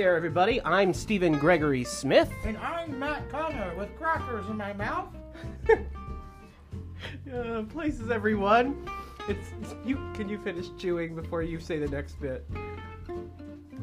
[0.00, 0.62] there, everybody.
[0.64, 2.32] I'm Stephen Gregory Smith.
[2.46, 5.08] And I'm Matt Connor with crackers in my mouth.
[7.32, 8.86] Uh, places, everyone.
[9.26, 9.96] It's, it's you.
[10.14, 12.46] Can you finish chewing before you say the next bit?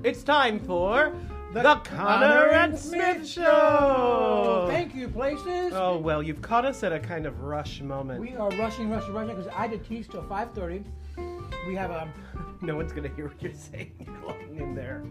[0.04, 1.16] It's time for
[1.54, 4.68] the, Connor and Smith Show.
[4.70, 5.74] Thank you, places.
[5.74, 8.20] Oh well, you've caught us at a kind of rush moment.
[8.20, 10.84] We are rushing, rushing, rushing because I did teach till 5:30.
[11.68, 12.08] We have a
[12.62, 14.08] no one's gonna hear what you're saying.
[14.54, 15.04] You're in there.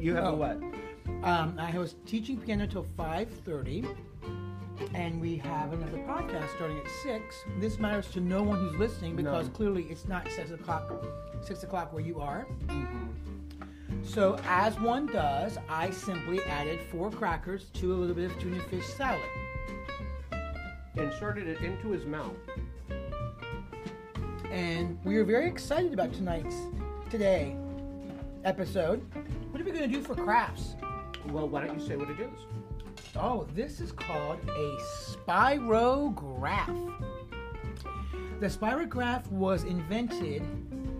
[0.00, 0.34] You have a Oh.
[0.34, 0.56] what?
[1.22, 3.84] um, I was teaching piano till 5:30,
[4.94, 7.44] and we have another podcast starting at six.
[7.58, 9.52] This matters to no one who's listening because No.
[9.52, 10.90] clearly it's not six o'clock.
[11.42, 12.46] Six o'clock where you are.
[14.02, 18.60] So as one does, I simply added four crackers to a little bit of tuna
[18.64, 19.20] fish salad.
[20.96, 22.36] Inserted it into his mouth.
[24.50, 26.56] and we are very excited about tonight's
[27.08, 27.54] today
[28.44, 29.00] episode.
[29.70, 30.74] We going to do for crafts?
[31.28, 32.40] Well, why don't you say what it is?
[33.14, 34.76] Oh, this is called a
[35.08, 36.92] spirograph.
[38.40, 40.42] The spirograph was invented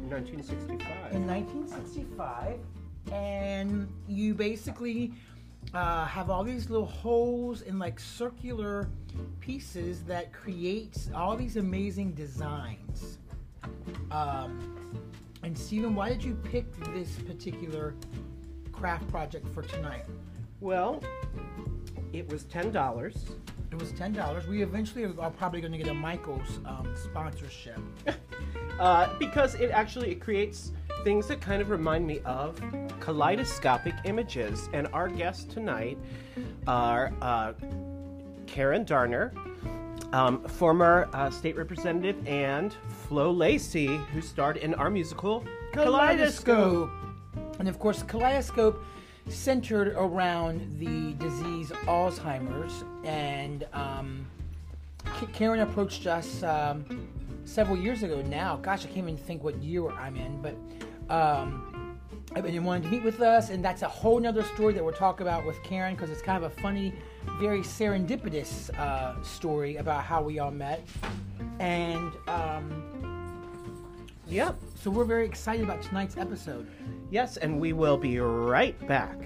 [0.08, 1.12] 1965.
[1.12, 2.60] in 1965,
[3.10, 5.14] and you basically
[5.74, 8.88] uh, have all these little holes in like circular
[9.40, 13.18] pieces that creates all these amazing designs.
[14.12, 14.86] Um,
[15.42, 17.94] and Stephen, why did you pick this particular
[18.80, 20.04] craft project for tonight?
[20.60, 21.02] Well,
[22.14, 23.26] it was ten dollars.
[23.70, 24.46] It was ten dollars.
[24.46, 27.78] We eventually are probably going to get a Michaels um, sponsorship.
[28.80, 30.72] uh, because it actually it creates
[31.04, 32.58] things that kind of remind me of
[33.00, 34.70] kaleidoscopic images.
[34.72, 35.98] And our guests tonight
[36.66, 37.52] are uh,
[38.46, 39.34] Karen Darner,
[40.14, 42.74] um, former uh, state representative, and
[43.06, 46.90] Flo Lacey, who starred in our musical Kaleidoscope.
[47.60, 48.82] And of course, Kaleidoscope
[49.28, 52.84] centered around the disease Alzheimer's.
[53.04, 54.26] And um,
[55.32, 57.06] Karen approached us um,
[57.44, 58.56] several years ago now.
[58.56, 60.56] Gosh, I can't even think what year I'm in, but.
[61.08, 61.66] Um,
[62.32, 64.94] I mean, wanted to meet with us, and that's a whole nother story that we'll
[64.94, 66.94] talk about with Karen because it's kind of a funny,
[67.40, 70.86] very serendipitous uh, story about how we all met.
[71.58, 72.90] And um,
[74.30, 74.56] Yep.
[74.80, 76.66] So we're very excited about tonight's episode.
[77.10, 79.18] Yes, and we will be right back.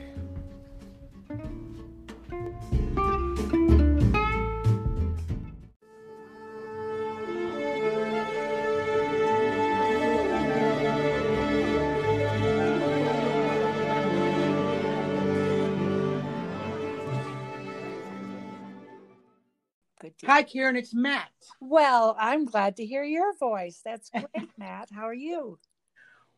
[20.35, 20.75] Hi, Karen.
[20.75, 21.31] It's Matt.
[21.61, 23.81] Well, I'm glad to hear your voice.
[23.85, 24.89] That's great, Matt.
[24.93, 25.61] How are you?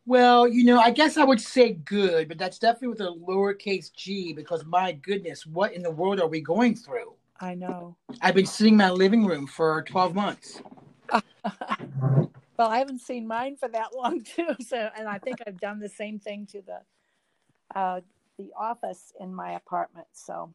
[0.05, 3.91] Well, you know, I guess I would say good, but that's definitely with a lowercase
[3.95, 7.15] g because my goodness, what in the world are we going through?
[7.41, 7.97] I know.
[8.21, 10.61] I've been sitting in my living room for 12 months.
[12.59, 14.57] Well, I haven't seen mine for that long too.
[14.61, 18.01] So, and I think I've done the same thing to the uh,
[18.37, 20.09] the office in my apartment.
[20.13, 20.53] So,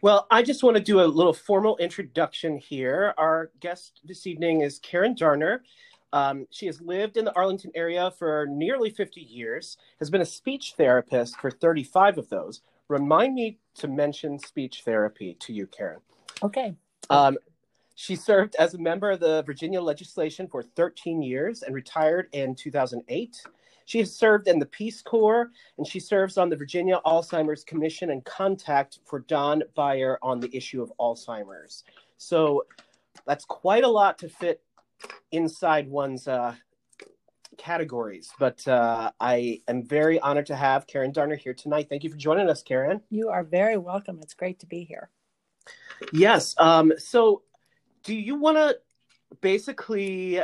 [0.00, 3.14] Well, I just want to do a little formal introduction here.
[3.18, 5.64] Our guest this evening is Karen Darner.
[6.12, 10.26] Um, she has lived in the Arlington area for nearly 50 years, has been a
[10.26, 12.62] speech therapist for 35 of those.
[12.86, 16.00] Remind me to mention speech therapy to you, Karen.
[16.44, 16.74] okay.
[17.10, 17.36] Um,
[17.96, 22.54] she served as a member of the Virginia legislation for 13 years and retired in
[22.54, 23.42] 2008.
[23.88, 28.10] She has served in the Peace Corps and she serves on the Virginia Alzheimer's Commission
[28.10, 31.84] and contact for Don Beyer on the issue of Alzheimer's.
[32.18, 32.66] So
[33.26, 34.60] that's quite a lot to fit
[35.32, 36.54] inside one's uh,
[37.56, 38.30] categories.
[38.38, 41.86] But uh, I am very honored to have Karen Darner here tonight.
[41.88, 43.00] Thank you for joining us, Karen.
[43.08, 44.18] You are very welcome.
[44.20, 45.08] It's great to be here.
[46.12, 46.54] Yes.
[46.58, 47.40] Um, so,
[48.02, 48.76] do you want to
[49.40, 50.42] basically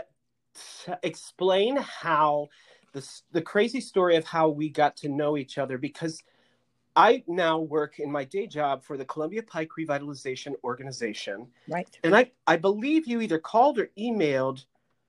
[0.55, 2.49] t- explain how
[2.95, 5.77] the the crazy story of how we got to know each other?
[5.77, 6.23] Because
[6.97, 11.99] I now work in my day job for the Columbia Pike Revitalization Organization, Right.
[12.05, 14.65] and I I believe you either called or emailed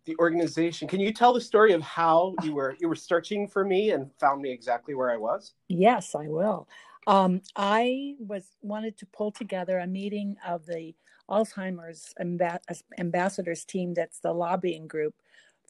[0.05, 0.87] the organization.
[0.87, 4.11] Can you tell the story of how you were you were searching for me and
[4.19, 5.53] found me exactly where I was?
[5.69, 6.67] Yes, I will.
[7.07, 10.95] Um, I was wanted to pull together a meeting of the
[11.29, 12.61] Alzheimer's amba-
[12.97, 13.93] ambassadors team.
[13.93, 15.13] That's the lobbying group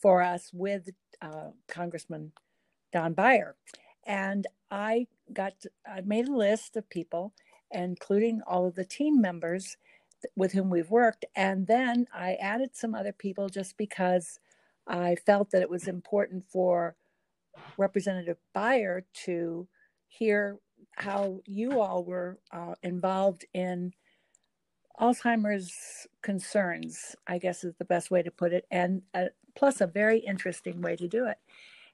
[0.01, 0.89] for us with
[1.21, 2.31] uh, Congressman
[2.91, 3.55] Don Beyer,
[4.05, 5.53] and I got
[5.87, 7.33] I made a list of people,
[7.71, 9.77] including all of the team members
[10.35, 14.39] with whom we've worked, and then I added some other people just because
[14.87, 16.95] I felt that it was important for
[17.77, 19.67] Representative Beyer to
[20.07, 20.57] hear
[20.97, 23.93] how you all were uh, involved in
[24.99, 29.25] Alzheimer's concerns, I guess is the best way to put it, and uh,
[29.55, 31.37] plus a very interesting way to do it.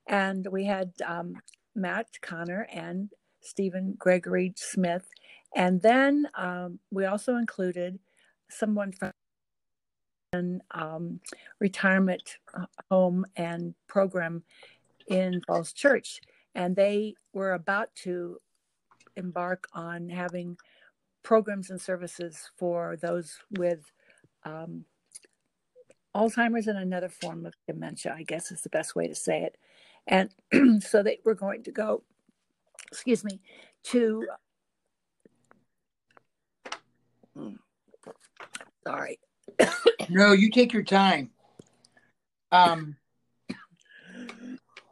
[0.07, 1.41] And we had um,
[1.75, 3.09] Matt Connor and
[3.41, 5.07] Stephen Gregory Smith.
[5.55, 7.99] And then um, we also included
[8.49, 9.11] someone from
[10.71, 11.19] um,
[11.59, 14.43] retirement uh, home and program
[15.07, 16.21] in Falls Church.
[16.55, 18.37] And they were about to
[19.15, 20.57] embark on having
[21.23, 23.91] programs and services for those with
[24.43, 24.85] um,
[26.15, 29.57] Alzheimer's and another form of dementia, I guess is the best way to say it.
[30.07, 32.03] And so they were going to go,
[32.91, 33.39] excuse me,
[33.83, 34.27] to,
[38.85, 39.19] sorry.
[40.09, 41.29] no, you take your time.
[42.51, 42.97] Um,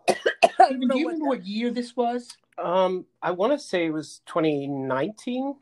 [0.07, 2.37] do you remember what year this was?
[2.57, 5.55] Um, I want to say it was 2019.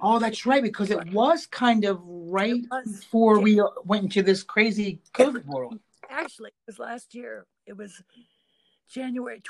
[0.00, 5.00] Oh, that's right, because it was kind of right before we went into this crazy
[5.14, 5.78] COVID world.
[6.10, 7.46] Actually, it was last year.
[7.66, 8.02] It was
[8.88, 9.42] January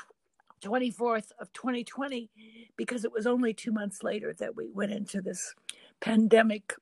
[0.61, 2.29] 24th of 2020
[2.75, 5.55] because it was only two months later that we went into this
[6.01, 6.73] pandemic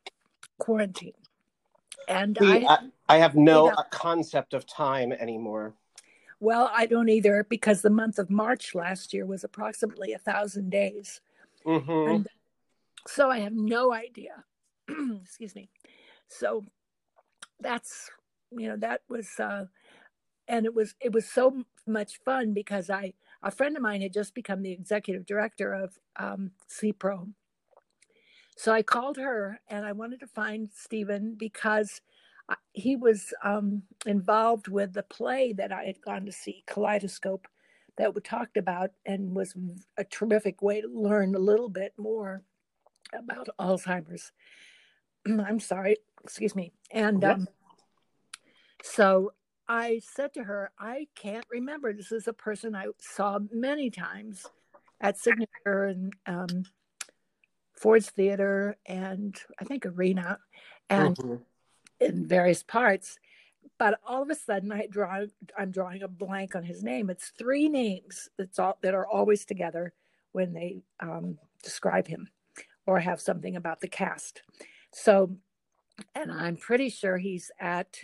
[0.58, 1.14] quarantine.
[2.08, 2.78] And See, I,
[3.10, 5.74] I, have no concept of time anymore.
[6.40, 10.70] Well, I don't either because the month of March last year was approximately a thousand
[10.70, 11.22] days.
[11.66, 12.12] Mm-hmm.
[12.12, 12.28] And
[13.08, 14.44] so I have no idea.
[15.24, 15.70] Excuse me.
[16.28, 16.66] So
[17.60, 18.10] that's,
[18.52, 19.66] you know, that was, uh,
[20.48, 23.14] and it was, it was so much fun because I,
[23.44, 27.30] a friend of mine had just become the executive director of um, CPRO.
[28.58, 32.02] So I called her and I wanted to find Stephen because
[32.74, 37.48] he was um, involved with the play that I had gone to see, Kaleidoscope,
[37.98, 39.56] that we talked about, and was
[39.98, 42.44] a terrific way to learn a little bit more
[43.14, 44.32] about Alzheimer's.
[45.26, 46.74] I'm sorry, excuse me.
[46.92, 47.48] And um,
[48.84, 49.34] so
[49.68, 51.94] I said to her, I can't remember.
[51.94, 54.46] This is a person I saw many times
[55.02, 56.64] at Signature and um,
[57.74, 60.40] Ford's Theater and I think Arena
[60.90, 61.36] and mm-hmm.
[62.00, 63.18] in various parts.
[63.78, 65.26] But all of a sudden, I draw.
[65.56, 67.10] I'm drawing a blank on his name.
[67.10, 69.94] It's three names that's all that are always together
[70.32, 72.30] when they um, describe him
[72.88, 74.42] or have something about the cast.
[74.94, 75.36] So,
[76.16, 78.00] and I'm pretty sure he's at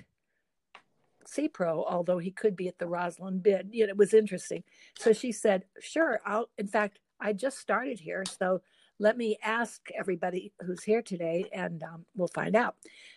[1.25, 3.69] CPRO, although he could be at the Rosslyn bid.
[3.71, 4.63] You know, it was interesting.
[4.99, 8.23] So she said, sure, I'll, in fact, I just started here.
[8.39, 8.61] So
[8.99, 12.75] let me ask everybody who's here today and um, we'll find out.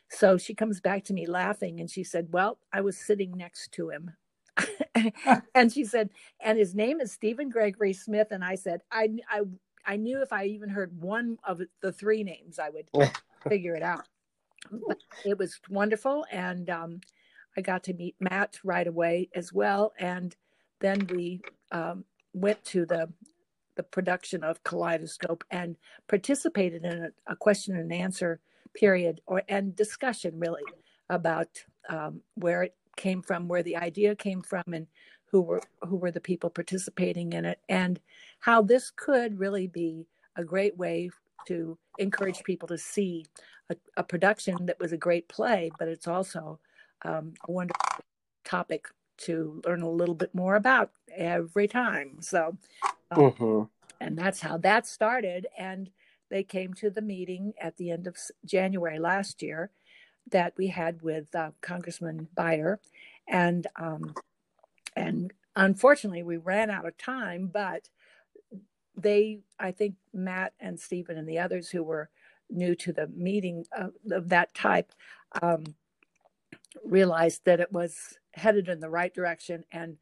[0.08, 3.72] So she comes back to me laughing and she said, well, I was sitting next
[3.72, 4.12] to him.
[5.54, 6.10] and she said,
[6.40, 8.28] and his name is Stephen Gregory Smith.
[8.30, 9.42] And I said, I, I
[9.86, 12.90] I knew if I even heard one of the three names, I would
[13.48, 14.06] figure it out.
[14.70, 17.00] But it was wonderful, and um,
[17.56, 19.92] I got to meet Matt right away as well.
[19.98, 20.34] And
[20.80, 23.12] then we um, went to the
[23.76, 25.76] the production of Kaleidoscope and
[26.08, 28.40] participated in a, a question and answer
[28.74, 30.62] period or and discussion really
[31.10, 31.48] about
[31.88, 34.86] um, where it came from, where the idea came from, and
[35.30, 38.00] who were who were the people participating in it and
[38.40, 40.06] how this could really be
[40.36, 41.10] a great way
[41.46, 43.24] to encourage people to see
[43.70, 46.58] a, a production that was a great play but it's also
[47.04, 48.04] um, a wonderful
[48.44, 52.56] topic to learn a little bit more about every time so
[53.10, 53.62] um, mm-hmm.
[54.00, 55.90] and that's how that started and
[56.28, 59.70] they came to the meeting at the end of january last year
[60.30, 62.80] that we had with uh, congressman Beyer
[63.28, 64.14] and um,
[64.96, 67.88] and unfortunately we ran out of time but
[68.96, 72.08] they i think matt and stephen and the others who were
[72.50, 74.92] new to the meeting of, of that type
[75.42, 75.64] um,
[76.84, 79.96] realized that it was headed in the right direction and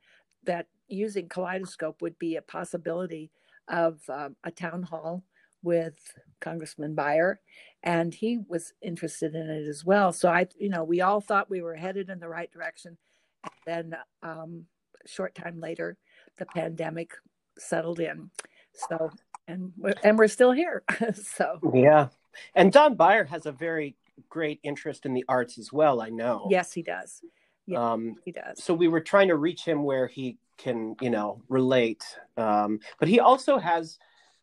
[0.44, 3.30] that using kaleidoscope would be a possibility
[3.68, 5.24] of um, a town hall
[5.62, 5.94] with
[6.40, 7.40] congressman Beyer
[7.82, 10.12] and he was interested in it as well.
[10.12, 12.98] So i you know we all thought we were headed in the right direction
[13.42, 13.52] and
[13.92, 14.66] then um,
[15.06, 15.96] short time later,
[16.38, 17.12] the pandemic
[17.58, 18.30] settled in.
[18.88, 19.10] So,
[19.46, 20.82] and we're, and we're still here.
[21.14, 22.08] so, yeah.
[22.54, 23.96] And Don Beyer has a very
[24.28, 26.00] great interest in the arts as well.
[26.00, 26.48] I know.
[26.50, 27.22] Yes, he does.
[27.66, 28.62] Yeah, um, he does.
[28.62, 32.04] So we were trying to reach him where he can, you know, relate.
[32.36, 33.98] Um, but he also has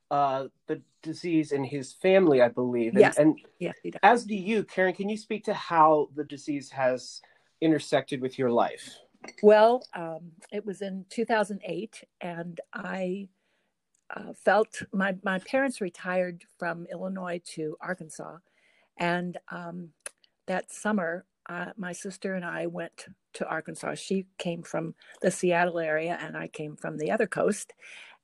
[0.09, 2.93] uh, the disease in his family, I believe.
[2.93, 3.17] And, yes.
[3.17, 3.99] And yes, he does.
[4.03, 4.93] as do you, Karen.
[4.93, 7.21] Can you speak to how the disease has
[7.61, 8.97] intersected with your life?
[9.43, 13.29] Well, um, it was in 2008, and I
[14.15, 18.37] uh, felt my, my parents retired from Illinois to Arkansas.
[18.97, 19.89] And um,
[20.47, 23.95] that summer, uh, my sister and I went to Arkansas.
[23.95, 27.73] She came from the Seattle area, and I came from the other coast.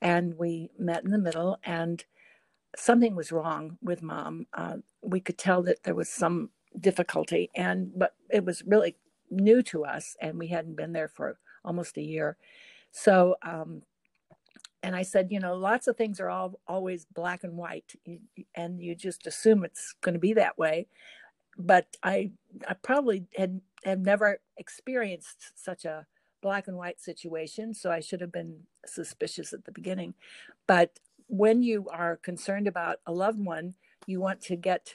[0.02, 2.04] And we met in the middle, and
[2.76, 4.48] something was wrong with mom.
[4.54, 8.98] Uh, we could tell that there was some difficulty, and but it was really
[9.30, 12.38] new to us, and we hadn't been there for almost a year.
[12.92, 13.82] So, um,
[14.84, 17.94] and I said, you know, lots of things are all always black and white,
[18.56, 20.88] and you just assume it's going to be that way.
[21.58, 22.32] But I,
[22.68, 26.06] I probably had have never experienced such a
[26.42, 30.14] black and white situation, so I should have been suspicious at the beginning.
[30.68, 33.74] But when you are concerned about a loved one,
[34.06, 34.94] you want to get,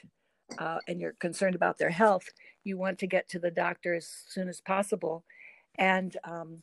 [0.57, 2.29] uh, and you're concerned about their health,
[2.63, 5.23] you want to get to the doctor as soon as possible.
[5.77, 6.59] And um,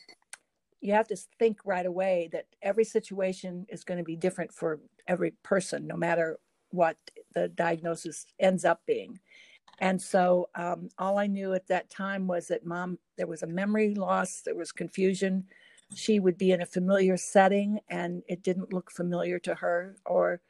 [0.80, 4.80] you have to think right away that every situation is going to be different for
[5.06, 6.38] every person, no matter
[6.70, 6.96] what
[7.34, 9.18] the diagnosis ends up being.
[9.80, 13.46] And so um, all I knew at that time was that mom, there was a
[13.46, 15.44] memory loss, there was confusion.
[15.94, 19.96] She would be in a familiar setting and it didn't look familiar to her.
[20.06, 20.40] Or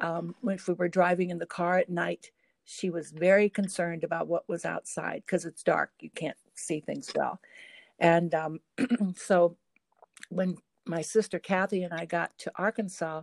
[0.00, 2.30] um, if we were driving in the car at night,
[2.64, 7.10] she was very concerned about what was outside because it's dark, you can't see things
[7.14, 7.40] well.
[7.98, 8.60] And um,
[9.16, 9.56] so
[10.30, 10.56] when
[10.86, 13.22] my sister Kathy and I got to Arkansas,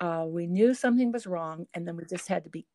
[0.00, 2.66] uh, we knew something was wrong, and then we just had to be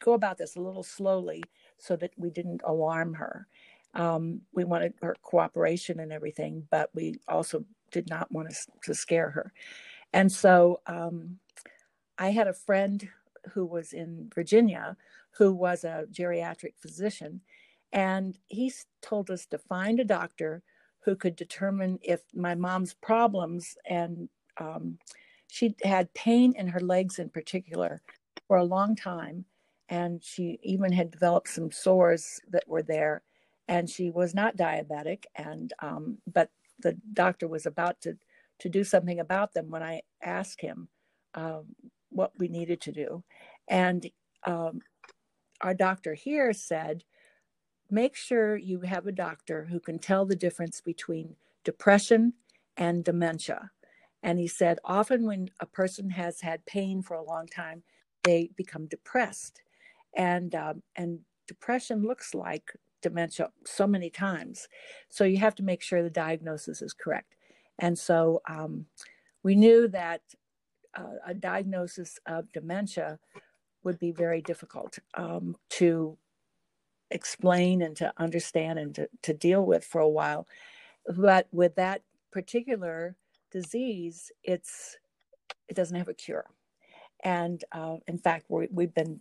[0.00, 1.42] go about this a little slowly
[1.78, 3.46] so that we didn't alarm her.
[3.94, 8.94] Um, we wanted her cooperation and everything, but we also did not want to, to
[8.94, 9.52] scare her.
[10.12, 11.38] And so um,
[12.18, 13.08] I had a friend
[13.52, 14.96] who was in Virginia
[15.38, 17.40] who was a geriatric physician,
[17.92, 20.62] and he told us to find a doctor
[21.00, 24.28] who could determine if my mom's problems and
[24.58, 24.98] um,
[25.46, 28.02] she had pain in her legs in particular
[28.46, 29.44] for a long time
[29.88, 33.22] and she even had developed some sores that were there
[33.68, 38.14] and she was not diabetic and um, but the doctor was about to
[38.58, 40.88] to do something about them when i asked him
[41.34, 41.64] um,
[42.10, 43.22] what we needed to do.
[43.68, 44.10] And
[44.46, 44.80] um,
[45.60, 47.04] our doctor here said
[47.90, 52.34] make sure you have a doctor who can tell the difference between depression
[52.76, 53.70] and dementia.
[54.22, 57.82] And he said often when a person has had pain for a long time
[58.24, 59.62] they become depressed.
[60.16, 64.68] And um, and depression looks like dementia so many times.
[65.08, 67.36] So you have to make sure the diagnosis is correct.
[67.78, 68.86] And so um,
[69.42, 70.22] we knew that
[70.96, 73.18] uh, a diagnosis of dementia
[73.84, 76.16] would be very difficult um, to
[77.10, 80.46] explain and to understand and to, to deal with for a while
[81.16, 83.16] but with that particular
[83.50, 84.98] disease it's
[85.68, 86.44] it doesn't have a cure
[87.24, 89.20] and uh, in fact we have been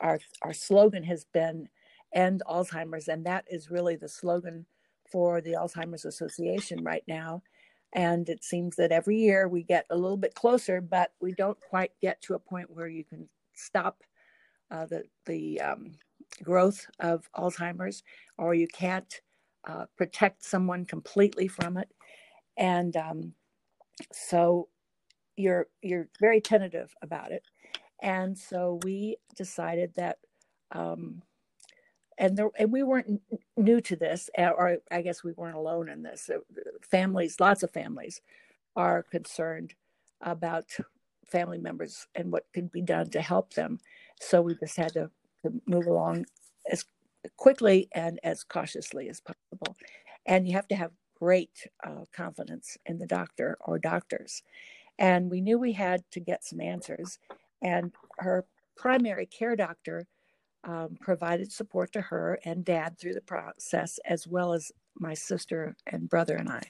[0.00, 1.68] our our slogan has been
[2.12, 4.66] end Alzheimer's, and that is really the slogan
[5.10, 7.42] for the Alzheimer's Association right now.
[7.92, 11.58] And it seems that every year we get a little bit closer, but we don't
[11.60, 14.02] quite get to a point where you can stop
[14.70, 15.92] uh, the the um,
[16.42, 18.04] growth of Alzheimer's,
[18.38, 19.20] or you can't
[19.66, 21.88] uh, protect someone completely from it.
[22.56, 23.34] And um,
[24.12, 24.68] so
[25.36, 27.42] you're you're very tentative about it.
[28.02, 30.18] And so we decided that,
[30.72, 31.22] um,
[32.20, 33.20] and, there, and we weren't
[33.56, 36.30] new to this, or I guess we weren't alone in this.
[36.82, 38.20] Families, lots of families,
[38.76, 39.74] are concerned
[40.20, 40.66] about
[41.26, 43.78] family members and what can be done to help them.
[44.20, 45.10] So we just had to,
[45.42, 46.26] to move along
[46.70, 46.84] as
[47.38, 49.76] quickly and as cautiously as possible.
[50.26, 54.42] And you have to have great uh, confidence in the doctor or doctors.
[54.98, 57.18] And we knew we had to get some answers
[57.62, 58.44] and her
[58.76, 60.06] primary care doctor
[60.64, 65.76] um, provided support to her and dad through the process, as well as my sister
[65.86, 66.62] and brother and I.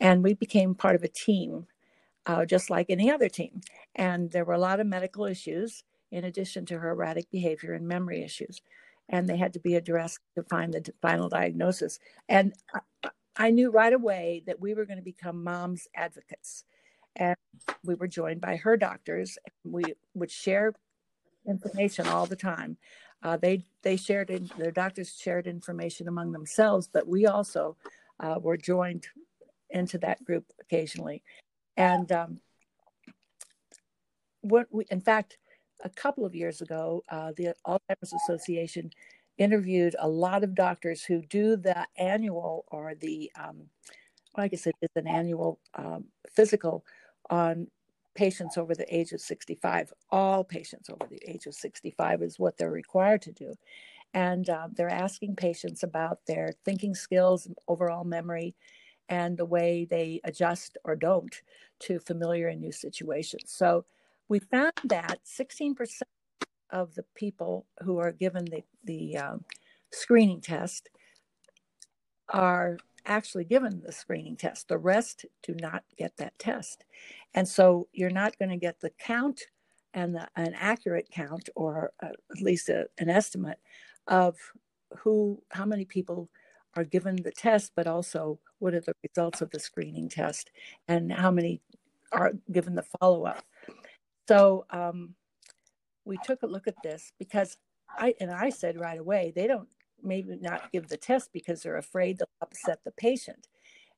[0.00, 1.66] And we became part of a team,
[2.26, 3.60] uh, just like any other team.
[3.94, 7.88] And there were a lot of medical issues in addition to her erratic behavior and
[7.88, 8.60] memory issues.
[9.08, 11.98] And they had to be addressed to find the final diagnosis.
[12.28, 12.54] And
[13.04, 16.64] I, I knew right away that we were going to become mom's advocates
[17.16, 17.36] and
[17.84, 19.38] we were joined by her doctors.
[19.64, 20.74] We would share
[21.48, 22.76] information all the time.
[23.26, 27.76] Uh, they they shared in, their doctors shared information among themselves, but we also
[28.20, 29.04] uh, were joined
[29.70, 31.24] into that group occasionally.
[31.76, 32.40] And um,
[34.42, 35.38] what we, in fact,
[35.82, 38.92] a couple of years ago, uh, the Alzheimer's Association
[39.38, 43.68] interviewed a lot of doctors who do the annual or the, um,
[44.36, 46.84] well, I guess it is an annual um, physical
[47.28, 47.66] on
[48.16, 49.92] patients over the age of 65.
[50.10, 53.54] All patients over the age of 65 is what they're required to do.
[54.14, 58.56] And uh, they're asking patients about their thinking skills, overall memory,
[59.08, 61.42] and the way they adjust or don't
[61.80, 63.52] to familiar and new situations.
[63.52, 63.84] So
[64.28, 66.02] we found that 16%
[66.70, 69.44] of the people who are given the, the um,
[69.92, 70.88] screening test
[72.30, 74.68] are actually given the screening test.
[74.68, 76.84] The rest do not get that test.
[77.36, 79.42] And so you're not going to get the count
[79.94, 83.58] and the, an accurate count or uh, at least a, an estimate
[84.08, 84.36] of
[84.98, 86.28] who, how many people
[86.74, 90.50] are given the test, but also what are the results of the screening test
[90.88, 91.60] and how many
[92.12, 93.44] are given the follow up.
[94.28, 95.14] So um,
[96.04, 97.56] we took a look at this because
[97.98, 99.68] I, and I said right away, they don't
[100.02, 103.48] maybe not give the test because they're afraid they'll upset the patient.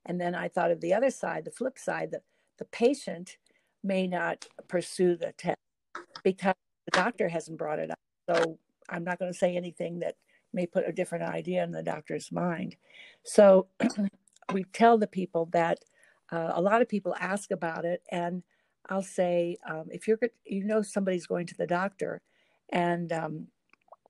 [0.07, 2.23] And then I thought of the other side, the flip side, that
[2.59, 3.37] the patient
[3.83, 5.59] may not pursue the test
[6.23, 7.99] because the doctor hasn't brought it up.
[8.29, 10.17] So I'm not going to say anything that
[10.53, 12.77] may put a different idea in the doctor's mind.
[13.23, 13.69] So
[14.53, 15.79] we tell the people that
[16.33, 18.43] uh, a lot of people ask about it, and
[18.89, 22.21] I'll say um, if you're you know somebody's going to the doctor,
[22.71, 23.47] and um,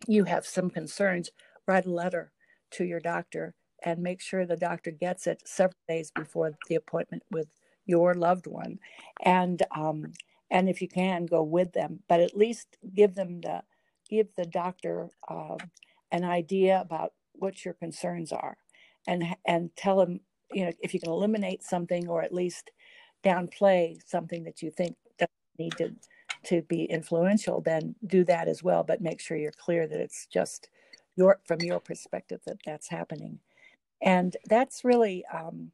[0.07, 1.31] you have some concerns,
[1.67, 2.33] write a letter
[2.73, 7.23] to your doctor and make sure the doctor gets it several days before the appointment
[7.31, 7.47] with
[7.89, 8.79] your loved one,
[9.25, 10.15] and um,
[10.53, 13.63] and if you can go with them, but at least give them the
[14.11, 15.57] give the doctor uh,
[16.13, 18.59] an idea about what your concerns are,
[19.09, 20.21] and and tell them
[20.53, 22.71] you know if you can eliminate something or at least
[23.25, 25.93] downplay something that you think doesn't need to
[26.45, 28.85] to be influential, then do that as well.
[28.85, 30.71] But make sure you're clear that it's just
[31.17, 33.41] your from your perspective that that's happening,
[34.03, 35.73] and that's really um,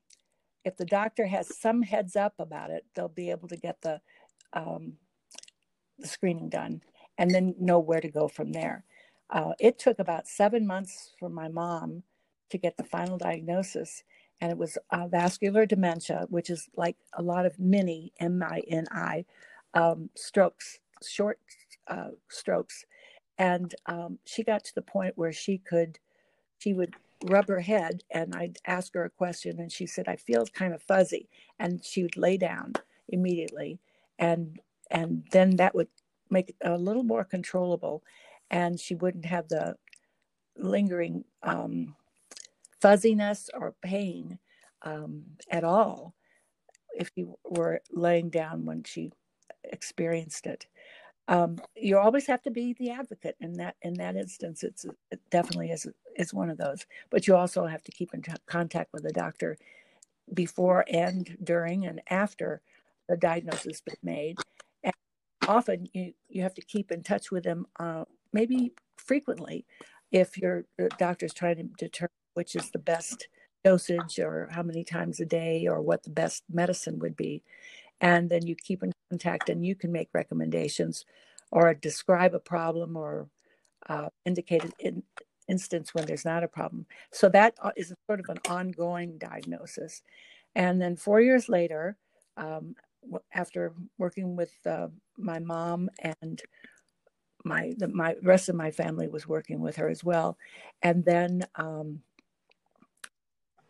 [0.64, 4.00] if the doctor has some heads up about it, they'll be able to get the
[4.52, 4.94] um,
[5.98, 6.80] the screening done
[7.18, 8.84] and then know where to go from there.
[9.30, 12.02] Uh, it took about seven months for my mom
[12.50, 14.04] to get the final diagnosis,
[14.40, 18.62] and it was uh, vascular dementia, which is like a lot of mini M I
[18.68, 19.24] N I
[19.74, 21.38] um, strokes, short
[21.88, 22.84] uh, strokes,
[23.38, 25.98] and um, she got to the point where she could,
[26.58, 30.16] she would rub her head, and I'd ask her a question, and she said, "I
[30.16, 32.74] feel kind of fuzzy," and she would lay down
[33.08, 33.80] immediately,
[34.18, 34.60] and
[34.90, 35.88] and then that would
[36.30, 38.04] make it a little more controllable,
[38.50, 39.76] and she wouldn't have the
[40.58, 41.96] lingering um,
[42.80, 44.38] fuzziness or pain
[44.82, 46.14] um, at all
[46.96, 49.12] if you were laying down when she
[49.64, 50.66] experienced it.
[51.28, 54.62] Um, you always have to be the advocate in that in that instance.
[54.62, 56.84] It's it definitely is is one of those.
[57.10, 59.56] But you also have to keep in t- contact with the doctor
[60.34, 62.62] before and during and after
[63.08, 64.38] the diagnosis been made.
[64.82, 64.94] And
[65.48, 69.66] often you you have to keep in touch with them, uh, maybe frequently,
[70.12, 70.64] if your
[70.98, 73.28] doctor is trying to determine which is the best
[73.64, 77.42] dosage or how many times a day or what the best medicine would be.
[78.00, 81.04] And then you keep in contact and you can make recommendations
[81.50, 83.28] or describe a problem or
[83.88, 85.02] uh, indicate an
[85.48, 86.86] instance when there's not a problem.
[87.12, 90.02] So that is uh, sort of an ongoing diagnosis.
[90.54, 91.96] And then four years later,
[92.36, 92.74] um,
[93.32, 95.90] after working with uh, my mom
[96.22, 96.42] and
[97.44, 100.38] my the my rest of my family was working with her as well,
[100.82, 102.00] and then um,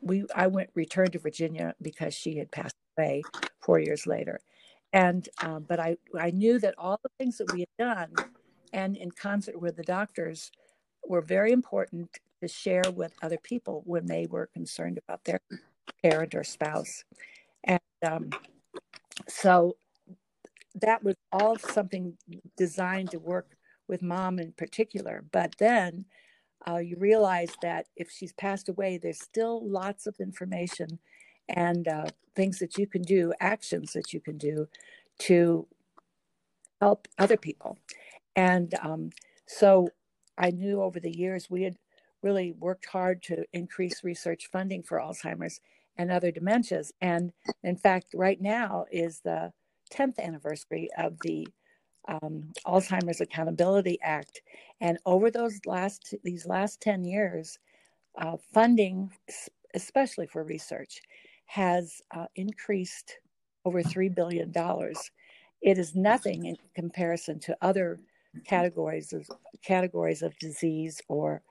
[0.00, 3.22] we I went returned to Virginia because she had passed away
[3.60, 4.40] four years later,
[4.92, 8.12] and um, but I I knew that all the things that we had done,
[8.72, 10.50] and in concert with the doctors,
[11.06, 12.10] were very important
[12.42, 15.40] to share with other people when they were concerned about their
[16.02, 17.04] parent or spouse,
[17.64, 18.30] and um,
[19.28, 19.76] so
[20.74, 22.16] that was all something
[22.56, 23.56] designed to work
[23.88, 25.24] with mom in particular.
[25.30, 26.04] But then
[26.66, 30.98] uh, you realize that if she's passed away, there's still lots of information
[31.48, 34.68] and uh, things that you can do, actions that you can do
[35.20, 35.66] to
[36.80, 37.78] help other people.
[38.36, 39.10] And um,
[39.46, 39.88] so
[40.38, 41.76] I knew over the years we had
[42.22, 45.60] really worked hard to increase research funding for Alzheimer's
[45.96, 46.90] and other dementias.
[47.00, 49.52] And in fact, right now is the
[49.92, 51.46] 10th anniversary of the
[52.08, 54.42] um, Alzheimer's Accountability Act.
[54.80, 57.58] And over those last these last 10 years,
[58.18, 59.12] uh, funding,
[59.74, 61.00] especially for research,
[61.46, 63.18] has uh, increased
[63.64, 64.52] over $3 billion.
[65.62, 68.00] It is nothing in comparison to other
[68.46, 69.28] categories of
[69.62, 71.42] categories of disease or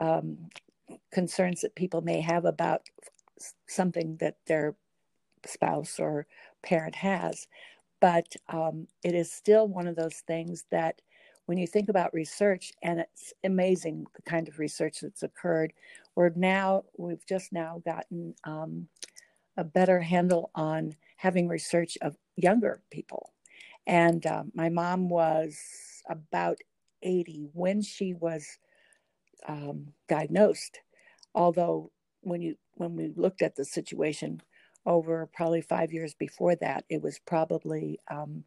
[0.00, 0.38] um,
[1.12, 2.82] concerns that people may have about
[3.68, 4.76] something that their
[5.46, 6.26] spouse or
[6.62, 7.46] parent has.
[8.00, 11.00] but um, it is still one of those things that
[11.46, 15.72] when you think about research, and it's amazing the kind of research that's occurred,
[16.14, 18.88] we're now, we've just now gotten um,
[19.60, 23.34] a better handle on having research of younger people.
[23.86, 25.58] And um, my mom was
[26.08, 26.58] about
[27.02, 28.58] 80 when she was
[29.46, 30.80] um, diagnosed.
[31.34, 31.92] Although
[32.22, 34.40] when you when we looked at the situation
[34.86, 38.44] over probably five years before that, it was probably um,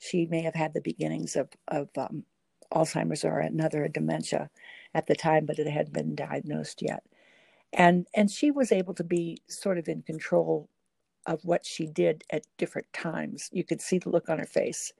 [0.00, 2.24] she may have had the beginnings of of um,
[2.74, 4.50] Alzheimer's or another dementia
[4.94, 7.04] at the time, but it hadn't been diagnosed yet.
[7.72, 10.68] And and she was able to be sort of in control
[11.26, 13.50] of what she did at different times.
[13.52, 14.92] You could see the look on her face.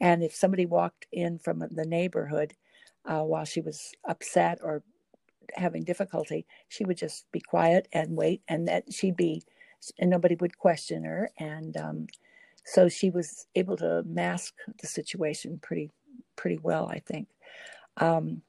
[0.00, 2.54] And if somebody walked in from the neighborhood
[3.04, 4.82] uh, while she was upset or
[5.54, 9.42] having difficulty, she would just be quiet and wait, and that she'd be,
[9.98, 11.30] and nobody would question her.
[11.38, 12.06] And um,
[12.64, 15.90] so she was able to mask the situation pretty,
[16.36, 17.28] pretty well, I think.
[17.96, 18.42] Um,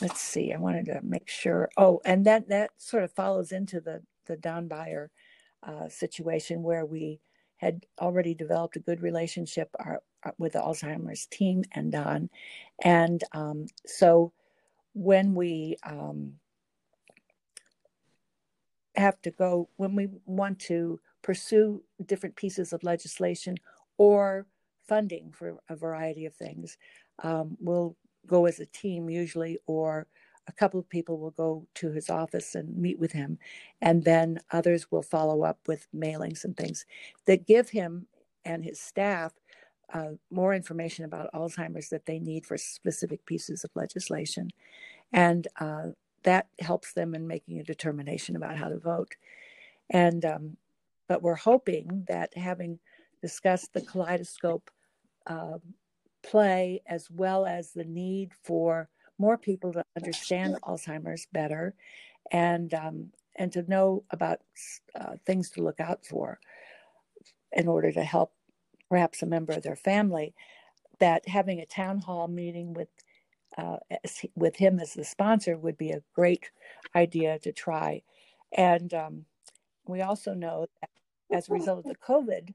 [0.00, 0.52] let's see.
[0.52, 1.70] I wanted to make sure.
[1.76, 5.10] Oh, and that that sort of follows into the the Don Beyer
[5.62, 7.20] uh, situation where we
[7.56, 12.30] had already developed a good relationship our, uh, with the Alzheimer's team and Don,
[12.82, 14.32] and um, so
[14.94, 16.34] when we um,
[18.96, 23.56] have to go when we want to pursue different pieces of legislation
[23.96, 24.46] or
[24.88, 26.76] funding for a variety of things,
[27.22, 30.06] um, we'll go as a team usually, or
[30.48, 33.38] a couple of people will go to his office and meet with him,
[33.80, 36.84] and then others will follow up with mailings and things
[37.26, 38.06] that give him
[38.44, 39.32] and his staff
[39.92, 44.50] uh, more information about Alzheimer's that they need for specific pieces of legislation.
[45.12, 45.88] And uh,
[46.22, 49.14] that helps them in making a determination about how to vote.
[49.90, 50.56] And um,
[51.08, 52.78] but we're hoping that having
[53.20, 54.70] discussed the kaleidoscope
[55.26, 55.58] uh,
[56.22, 61.74] play as well as the need for more people to understand Alzheimer's better
[62.30, 64.40] and um, and to know about
[64.98, 66.38] uh, things to look out for
[67.52, 68.32] in order to help
[68.88, 70.34] perhaps a member of their family
[70.98, 72.88] that having a town hall meeting with
[73.58, 73.76] uh,
[74.34, 76.50] with him as the sponsor would be a great
[76.96, 78.02] idea to try.
[78.56, 79.24] And um,
[79.86, 80.90] we also know that
[81.30, 82.54] as a result of the covid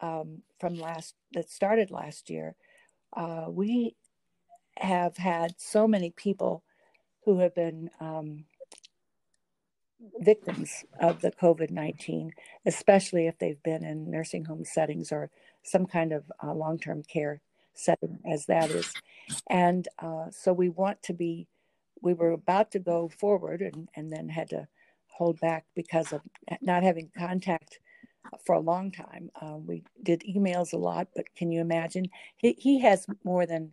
[0.00, 2.54] um, from last that started last year
[3.12, 3.96] uh, we
[4.76, 6.62] have had so many people
[7.24, 8.44] who have been um,
[10.20, 12.32] victims of the COVID 19,
[12.66, 15.30] especially if they've been in nursing home settings or
[15.62, 17.40] some kind of uh, long term care
[17.74, 18.92] setting, as that is.
[19.48, 21.46] And uh, so we want to be,
[22.00, 24.68] we were about to go forward and, and then had to
[25.08, 26.20] hold back because of
[26.60, 27.80] not having contact
[28.44, 29.30] for a long time.
[29.40, 32.06] Uh, we did emails a lot, but can you imagine?
[32.36, 33.72] He, he has more than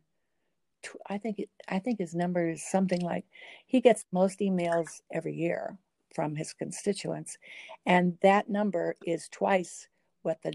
[1.07, 3.25] I think I think his number is something like
[3.67, 5.77] he gets most emails every year
[6.13, 7.37] from his constituents,
[7.85, 9.87] and that number is twice
[10.23, 10.53] what the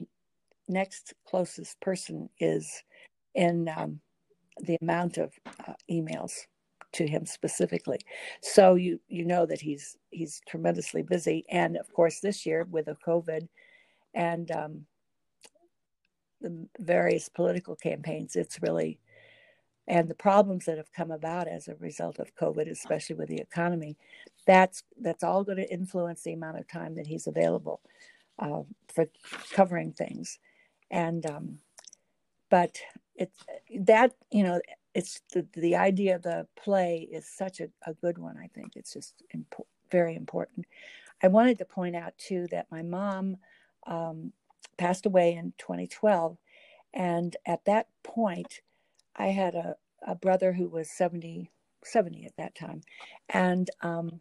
[0.69, 2.83] next closest person is
[3.35, 4.01] in um,
[4.61, 5.33] the amount of
[5.67, 6.33] uh, emails
[6.93, 7.99] to him specifically.
[8.43, 12.87] So you you know that he's he's tremendously busy, and of course this year with
[12.87, 13.49] the COVID
[14.15, 14.87] and um,
[16.41, 19.01] the various political campaigns, it's really
[19.89, 23.41] and the problems that have come about as a result of COVID, especially with the
[23.41, 23.97] economy,
[24.47, 27.81] that's that's all going to influence the amount of time that he's available
[28.39, 28.63] uh,
[28.95, 29.09] for
[29.53, 30.39] covering things.
[30.91, 31.59] And um,
[32.51, 32.79] but
[33.17, 33.39] it's
[33.81, 34.61] that you know
[34.95, 38.37] it's the the idea of the play is such a, a good one.
[38.37, 40.67] I think it's just impo- very important.
[41.23, 43.39] I wanted to point out too that my mom
[43.89, 44.35] um,
[44.79, 46.39] passed away in 2012,
[46.95, 48.61] and at that point
[49.17, 51.51] I had a, a brother who was 70,
[51.85, 52.83] 70 at that time.
[53.29, 54.21] And um,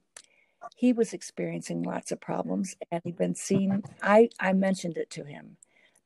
[0.75, 3.83] he was experiencing lots of problems and he'd been seen.
[4.01, 5.57] I, I mentioned it to him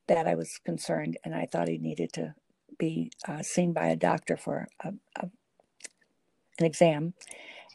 [0.07, 2.35] that I was concerned and I thought he needed to
[2.77, 5.29] be uh, seen by a doctor for a, a,
[6.59, 7.13] an exam.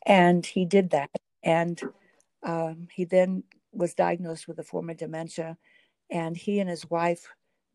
[0.07, 1.11] And he did that.
[1.45, 1.83] And
[2.45, 5.59] um, he then was diagnosed with a form of dementia.
[6.11, 7.27] And he and his wife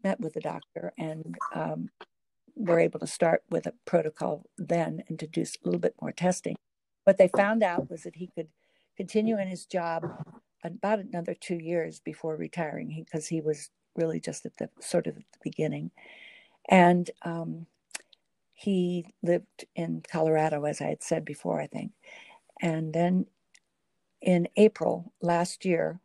[0.04, 1.90] met with the doctor and um,
[2.56, 6.12] were able to start with a protocol then and to do a little bit more
[6.12, 6.56] testing.
[7.04, 8.48] What they found out was that he could
[8.98, 10.06] continue in his job
[10.64, 15.08] about another two years before retiring because he, he, was really just at the sort
[15.08, 15.92] of the beginning.
[16.70, 17.66] And um,
[18.54, 21.92] he lived in Colorado, as I had said before, I think.
[22.62, 23.26] And then
[24.22, 26.00] in April last year,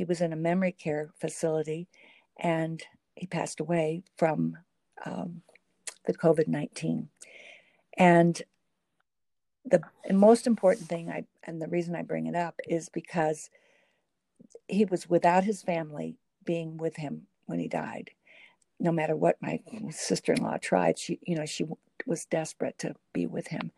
[0.00, 1.86] he was in a memory care facility
[2.38, 2.82] and
[3.16, 4.56] he passed away from
[5.04, 5.42] um,
[6.06, 7.10] the COVID 19.
[7.98, 8.42] And
[9.66, 13.50] the most important thing, I, and the reason I bring it up is because
[14.68, 18.08] he was without his family being with him when he died.
[18.78, 19.60] No matter what my
[19.90, 21.66] sister in law tried, she, you know, she
[22.06, 23.70] was desperate to be with him.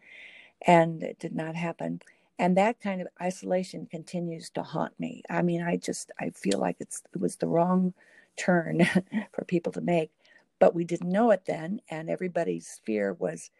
[0.64, 2.00] And it did not happen.
[2.38, 5.22] And that kind of isolation continues to haunt me.
[5.30, 7.94] I mean, I just, I feel like it's, it was the wrong
[8.36, 8.84] turn
[9.32, 10.10] for people to make.
[10.58, 13.50] But we didn't know it then and everybody's fear was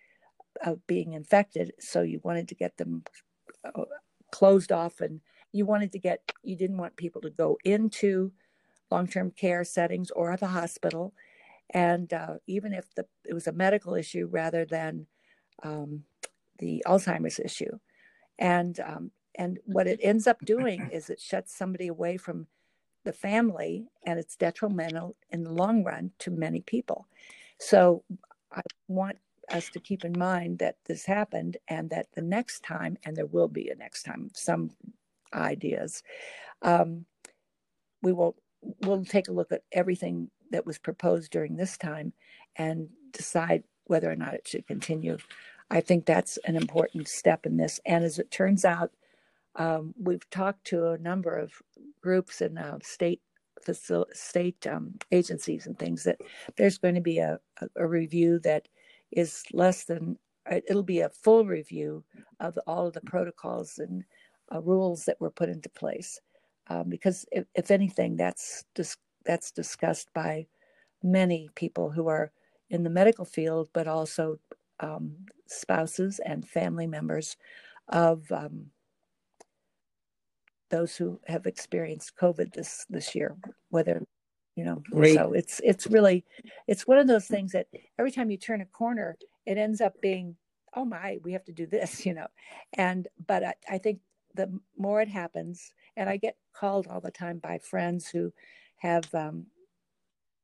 [0.65, 1.73] of being infected.
[1.81, 3.05] So you wanted to get them
[3.65, 3.85] uh,
[4.31, 5.21] closed off and
[5.53, 8.33] you wanted to get you didn't want people to go into
[8.91, 11.13] long-term care settings or the hospital.
[11.71, 15.07] And uh, even if the, it was a medical issue rather than
[15.63, 16.05] um,
[16.59, 17.79] the alzheimer's issue
[18.39, 22.47] and um, and what it ends up doing is it shuts somebody away from
[23.05, 27.07] the family and it's detrimental in the long run to many people.
[27.59, 28.05] So
[28.53, 29.17] I want
[29.51, 33.27] us to keep in mind that this happened and that the next time, and there
[33.27, 34.71] will be a next time, some
[35.35, 36.03] ideas,
[36.63, 37.07] um,
[38.03, 38.37] we will
[38.83, 42.13] we'll take a look at everything that was proposed during this time
[42.57, 45.17] and decide whether or not it should continue.
[45.73, 47.81] I think that's an important step in this.
[47.87, 48.91] And as it turns out,
[49.57, 51.55] um, we've talked to a number of
[52.03, 53.23] groups and uh, state
[53.67, 56.19] facil- state um, agencies and things that
[56.57, 57.39] there's going to be a,
[57.77, 58.69] a, review that
[59.13, 60.19] is less than
[60.51, 62.05] uh, it'll be a full review
[62.41, 64.05] of all of the protocols and
[64.55, 66.21] uh, rules that were put into place
[66.69, 70.47] um, because if, if, anything that's dis- that's discussed by
[71.03, 72.33] many people who are
[72.71, 74.39] in the medical field but also
[74.81, 75.15] um,
[75.53, 77.37] spouses and family members
[77.89, 78.67] of um,
[80.71, 83.37] those who have experienced COVID this this year,
[83.71, 84.03] whether
[84.57, 84.83] you know.
[84.91, 85.15] Great.
[85.15, 86.25] So it's it's really
[86.67, 87.67] it's one of those things that
[87.99, 90.37] every time you turn a corner, it ends up being
[90.75, 92.27] oh my, we have to do this, you know.
[92.75, 94.01] And but I, I think
[94.35, 98.33] the more it happens, and I get called all the time by friends who
[98.79, 99.47] have um,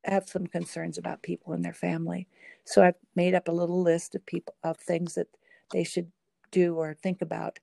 [0.05, 2.27] have some concerns about people in their family.
[2.65, 5.29] So I've made up a little list of people of things that
[5.73, 6.11] they should
[6.51, 7.59] do or think about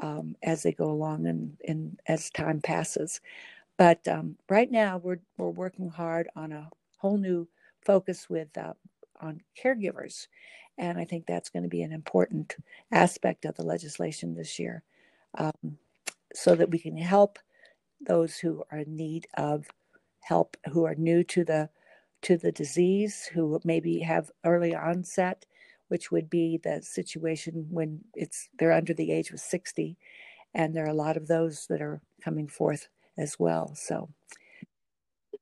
[0.00, 3.20] um, as they go along and, and as time passes.
[3.76, 7.48] But um, right now, we're we're working hard on a whole new
[7.84, 8.74] focus with uh,
[9.20, 10.28] on caregivers,
[10.78, 12.56] and I think that's going to be an important
[12.92, 14.82] aspect of the legislation this year,
[15.38, 15.78] um,
[16.34, 17.38] so that we can help
[18.00, 19.66] those who are in need of
[20.20, 21.70] help, who are new to the
[22.22, 25.46] to the disease, who maybe have early onset
[25.88, 29.96] which would be the situation when it's they're under the age of 60
[30.54, 34.08] and there are a lot of those that are coming forth as well so.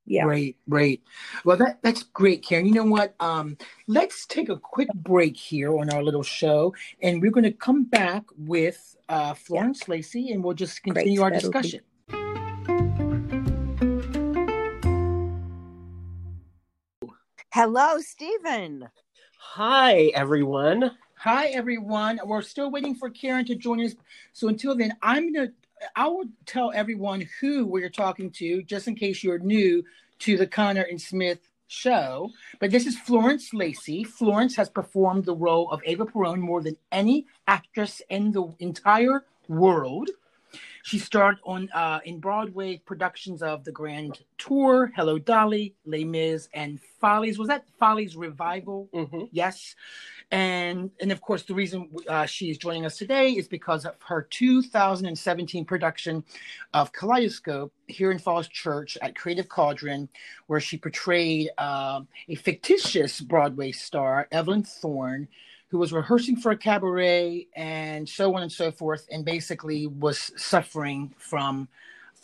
[0.08, 0.22] Yeah.
[0.22, 1.02] Great great
[1.44, 2.66] well that that's great karen.
[2.66, 3.16] You know what?
[3.18, 3.56] Um
[3.88, 7.84] let's take a quick break here on our little show and we're going to come
[7.84, 9.94] back with uh florence yeah.
[9.94, 11.24] lacey and we'll just continue great.
[11.24, 11.80] our That'll discussion.
[11.80, 11.95] be-
[17.56, 18.86] Hello, Stephen.
[19.38, 20.90] Hi, everyone.
[21.14, 22.20] Hi, everyone.
[22.22, 23.94] We're still waiting for Karen to join us.
[24.34, 25.54] So until then, I'm going to,
[25.96, 29.82] I will tell everyone who we're talking to, just in case you're new
[30.18, 32.30] to the Connor and Smith show.
[32.60, 34.04] But this is Florence Lacey.
[34.04, 39.24] Florence has performed the role of Eva Peron more than any actress in the entire
[39.48, 40.10] world.
[40.86, 46.48] She starred on uh, in Broadway productions of The Grand Tour, Hello Dolly, Les Mis,
[46.54, 47.40] and Follies.
[47.40, 48.88] Was that Follies revival?
[48.94, 49.24] Mm-hmm.
[49.32, 49.74] Yes.
[50.30, 53.96] And and of course, the reason uh, she is joining us today is because of
[54.06, 56.22] her 2017 production
[56.72, 60.08] of Kaleidoscope here in Falls Church at Creative Cauldron,
[60.46, 65.26] where she portrayed uh, a fictitious Broadway star, Evelyn Thorne,
[65.68, 70.32] who was rehearsing for a cabaret and so on and so forth, and basically was
[70.36, 71.68] suffering from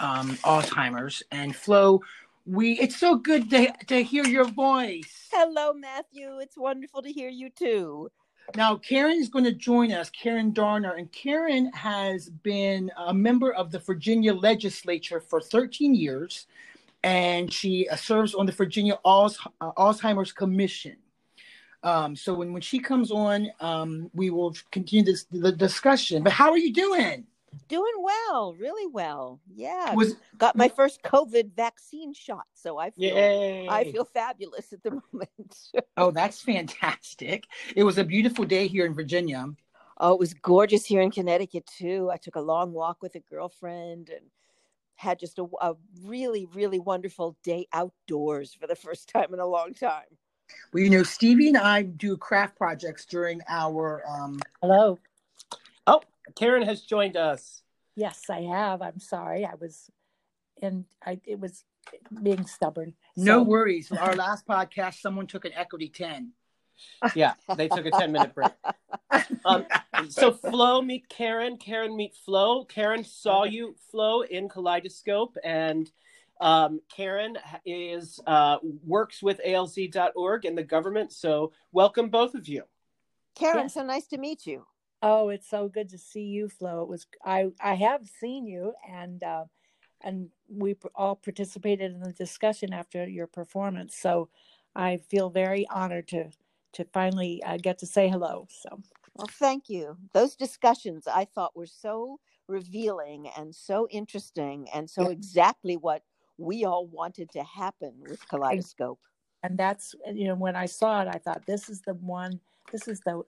[0.01, 1.23] um, Alzheimer's.
[1.31, 2.01] And Flo,
[2.47, 5.29] we it's so good to, to hear your voice.
[5.33, 6.39] Hello, Matthew.
[6.39, 8.11] It's wonderful to hear you too.
[8.57, 10.93] Now, Karen is going to join us, Karen Darner.
[10.95, 16.47] And Karen has been a member of the Virginia legislature for 13 years,
[17.03, 20.97] and she uh, serves on the Virginia Alz- uh, Alzheimer's Commission.
[21.83, 26.23] Um, so when, when she comes on, um, we will continue this the discussion.
[26.23, 27.27] But how are you doing?
[27.69, 29.41] Doing well, really well.
[29.55, 33.69] Yeah, was, got my first COVID vaccine shot, so I feel yay.
[33.69, 35.57] I feel fabulous at the moment.
[35.97, 37.47] oh, that's fantastic!
[37.77, 39.47] It was a beautiful day here in Virginia.
[39.99, 42.11] Oh, it was gorgeous here in Connecticut too.
[42.13, 44.25] I took a long walk with a girlfriend and
[44.97, 49.47] had just a, a really, really wonderful day outdoors for the first time in a
[49.47, 50.17] long time.
[50.73, 54.03] Well, you know, Stevie and I do craft projects during our.
[54.09, 54.41] Um...
[54.61, 54.99] Hello.
[55.87, 56.01] Oh,
[56.37, 57.63] Karen has joined us.
[57.95, 58.81] Yes, I have.
[58.81, 59.45] I'm sorry.
[59.45, 59.91] I was,
[60.63, 61.65] and I it was
[62.23, 62.95] being stubborn.
[63.17, 63.93] No worries.
[64.01, 66.33] Our last podcast, someone took an equity ten.
[67.15, 68.53] Yeah, they took a ten minute break.
[69.45, 69.67] Um,
[70.09, 71.57] so Flo meet Karen.
[71.57, 72.65] Karen meet Flo.
[72.65, 75.91] Karen saw you, Flo, in Kaleidoscope, and
[76.43, 81.13] um, Karen is uh, works with ALZ.org and the government.
[81.13, 82.65] So welcome both of you.
[83.37, 84.67] Karen, so nice to meet you.
[85.03, 86.83] Oh, it's so good to see you, Flo.
[86.83, 89.45] It was I I have seen you and uh,
[90.01, 93.97] and we all participated in the discussion after your performance.
[93.97, 94.29] So
[94.75, 96.31] I feel very honored to
[96.75, 98.49] to finally uh, get to say hello.
[98.51, 98.81] So
[99.15, 99.97] well, thank you.
[100.13, 105.11] Those discussions I thought were so revealing and so interesting and so yeah.
[105.11, 106.03] exactly what
[106.43, 109.01] we all wanted to happen with Kaleidoscope.
[109.45, 112.41] And that's you know when I saw it, I thought this is the one.
[112.73, 113.23] This is the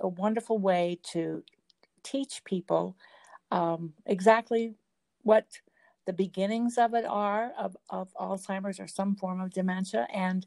[0.00, 1.44] a wonderful way to
[2.04, 2.96] teach people
[3.52, 4.74] um, exactly
[5.24, 5.46] what
[6.06, 10.46] the beginnings of it are of, of Alzheimer's or some form of dementia, and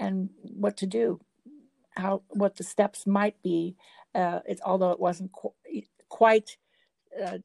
[0.00, 1.20] and what to do,
[1.96, 3.76] how what the steps might be.
[4.14, 5.54] Uh, it's although it wasn't qu-
[6.08, 6.58] quite
[7.24, 7.38] uh,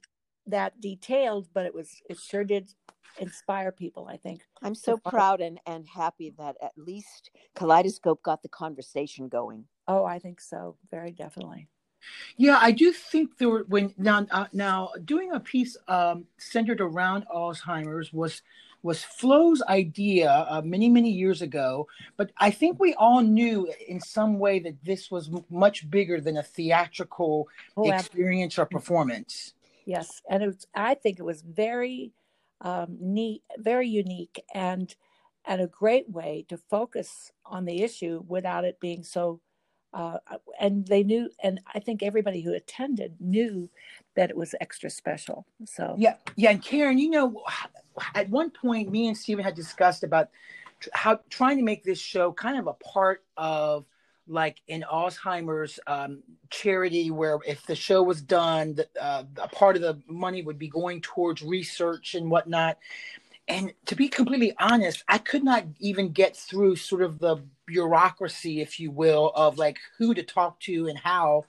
[0.47, 2.73] that detailed, but it was it sure did
[3.19, 4.41] inspire people, I think.
[4.62, 9.65] I'm so proud and, and happy that at least Kaleidoscope got the conversation going.
[9.88, 10.77] Oh, I think so.
[10.91, 11.67] Very definitely.
[12.38, 16.80] Yeah, I do think there were when now uh, now doing a piece um, centered
[16.80, 18.43] around Alzheimer's was
[18.84, 23.99] was Flo's idea uh, many many years ago, but I think we all knew in
[23.99, 28.75] some way that this was m- much bigger than a theatrical oh, experience absolutely.
[28.75, 29.53] or performance.
[29.86, 32.12] Yes, and it was, I think it was very
[32.61, 34.95] um, neat, very unique, and
[35.45, 39.39] and a great way to focus on the issue without it being so.
[39.93, 40.17] Uh,
[40.59, 43.69] and they knew, and I think everybody who attended knew
[44.15, 45.47] that it was extra special.
[45.65, 46.51] So yeah, yeah.
[46.51, 47.41] And Karen, you know,
[48.13, 50.29] at one point, me and Stephen had discussed about
[50.93, 53.85] how trying to make this show kind of a part of
[54.27, 59.81] like in Alzheimer's um, charity, where if the show was done, uh, a part of
[59.81, 62.77] the money would be going towards research and whatnot.
[63.47, 68.61] And to be completely honest, I could not even get through sort of the bureaucracy,
[68.61, 71.45] if you will, of like who to talk to and how,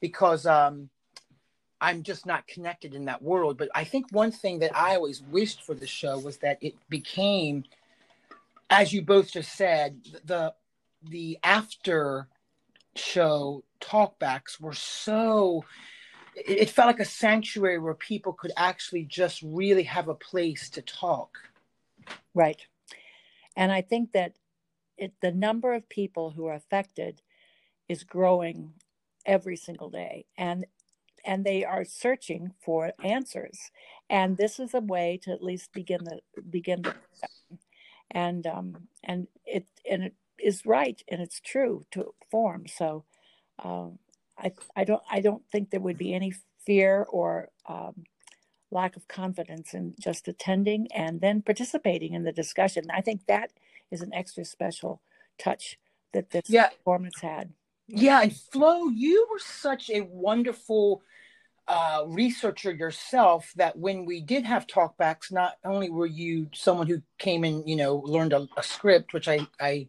[0.00, 0.90] because um,
[1.80, 3.56] I'm just not connected in that world.
[3.56, 6.74] But I think one thing that I always wished for the show was that it
[6.90, 7.64] became,
[8.68, 10.52] as you both just said, the
[11.02, 12.28] the after
[12.96, 15.64] show talkbacks were so
[16.34, 20.68] it, it, felt like a sanctuary where people could actually just really have a place
[20.70, 21.38] to talk.
[22.34, 22.60] Right.
[23.56, 24.34] And i think that
[24.96, 27.22] it, the number of people who are affected
[27.88, 28.72] is growing
[29.24, 30.26] every single day.
[30.36, 30.66] And
[31.24, 33.70] and they are searching for answers.
[34.08, 36.94] And this is a way to at least begin the begin the
[38.10, 42.66] and um and it and it is right and it's true to form.
[42.66, 43.04] So
[43.62, 43.98] um,
[44.38, 48.04] I I don't I don't think there would be any fear or um,
[48.70, 52.84] lack of confidence in just attending and then participating in the discussion.
[52.92, 53.52] I think that
[53.90, 55.00] is an extra special
[55.38, 55.78] touch
[56.12, 56.68] that this yeah.
[56.68, 57.52] performance had.
[57.86, 61.02] Yeah, and Flo, you were such a wonderful
[61.66, 67.00] uh, researcher yourself that when we did have talkbacks, not only were you someone who
[67.18, 69.88] came and you know learned a, a script, which I I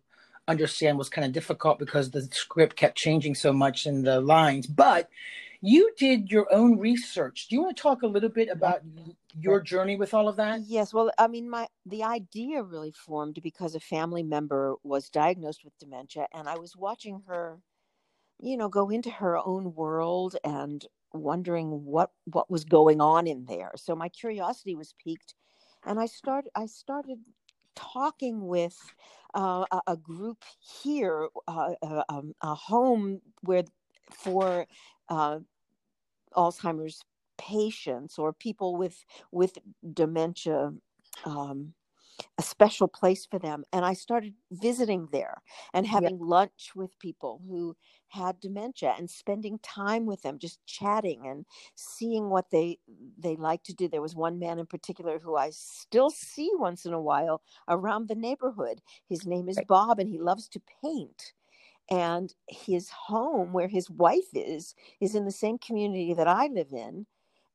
[0.49, 4.67] understand was kind of difficult because the script kept changing so much in the lines.
[4.67, 5.09] But
[5.61, 7.47] you did your own research.
[7.47, 8.81] Do you want to talk a little bit about
[9.37, 10.61] your journey with all of that?
[10.65, 10.93] Yes.
[10.93, 15.77] Well, I mean, my the idea really formed because a family member was diagnosed with
[15.77, 17.59] dementia, and I was watching her,
[18.41, 23.45] you know, go into her own world and wondering what what was going on in
[23.45, 23.71] there.
[23.75, 25.35] So my curiosity was piqued,
[25.85, 27.19] and I started I started
[27.75, 28.77] talking with
[29.33, 30.43] uh, a, a, group
[30.81, 33.63] here, uh, a, uh, um, a, home where
[34.11, 34.65] for
[35.09, 35.39] uh,
[36.35, 37.03] Alzheimer's
[37.37, 39.57] patients or people with with
[39.93, 40.73] dementia
[41.25, 41.73] um,
[42.39, 43.65] a special place for them.
[43.73, 45.41] And I started visiting there
[45.73, 46.25] and having yeah.
[46.25, 47.75] lunch with people who
[48.07, 52.79] had dementia and spending time with them, just chatting and seeing what they
[53.17, 53.89] they like to do.
[53.89, 58.07] There was one man in particular who I still see once in a while around
[58.07, 58.79] the neighborhood.
[59.09, 61.33] His name is Bob and he loves to paint.
[61.91, 66.71] And his home where his wife is is in the same community that I live
[66.71, 67.05] in.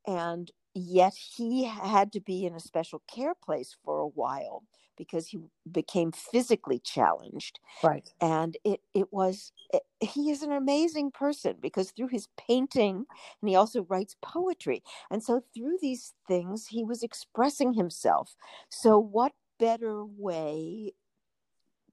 [0.06, 4.64] And yet he had to be in a special care place for a while
[4.96, 7.58] because he became physically challenged.
[7.82, 8.08] Right.
[8.20, 13.06] and it it was it, he is an amazing person because through his painting
[13.40, 14.82] and he also writes poetry.
[15.10, 18.36] And so through these things he was expressing himself.
[18.70, 20.92] So what better way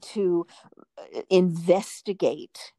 [0.02, 0.48] to
[0.98, 2.74] uh, investigate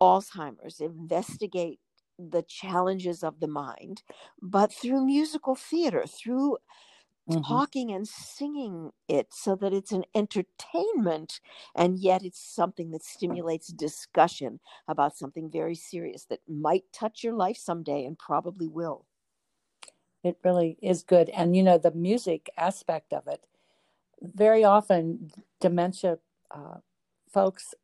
[0.00, 1.80] alzheimer's investigate
[2.18, 4.02] the challenges of the mind
[4.42, 6.58] but through musical theater through
[7.26, 7.58] Mhm.
[7.58, 11.40] talking and singing it so that it's an entertainment
[11.74, 17.34] and yet it's something that stimulates discussion about something very serious that might touch your
[17.34, 19.06] life someday and probably will.
[20.22, 21.28] It really is good.
[21.30, 23.44] And, you know, the music aspect of it,
[24.22, 26.78] very often dementia uh,
[27.28, 27.74] folks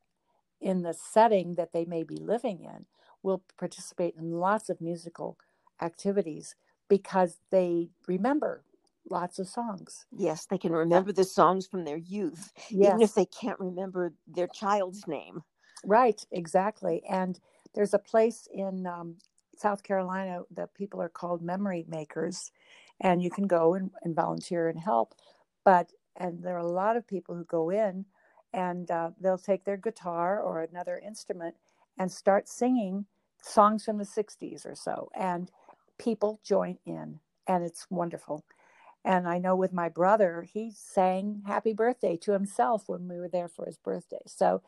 [0.61, 2.87] in the setting that they may be living in
[3.25, 5.39] will participate in lots of musical
[5.83, 6.57] activities
[6.89, 8.65] because they remember
[9.11, 10.07] lots of songs.
[10.17, 14.49] Yes, they can remember the songs from their youth, even if they can't remember their
[14.49, 15.43] child's name.
[15.85, 17.03] Right, exactly.
[17.09, 17.41] And
[17.75, 19.17] there's a place in um,
[19.57, 22.53] South Carolina that people are called memory makers,
[23.01, 25.15] and you can go and, and volunteer and help.
[25.65, 28.07] But and there are a lot of people who go in,
[28.53, 31.57] and uh, they'll take their guitar or another instrument
[31.99, 33.07] and start singing
[33.45, 35.51] songs from the '60s or so, and
[35.99, 38.45] people join in, and it's wonderful.
[39.05, 43.29] And I know with my brother, he sang "Happy Birthday" to himself when we were
[43.29, 44.23] there for his birthday.
[44.27, 44.63] So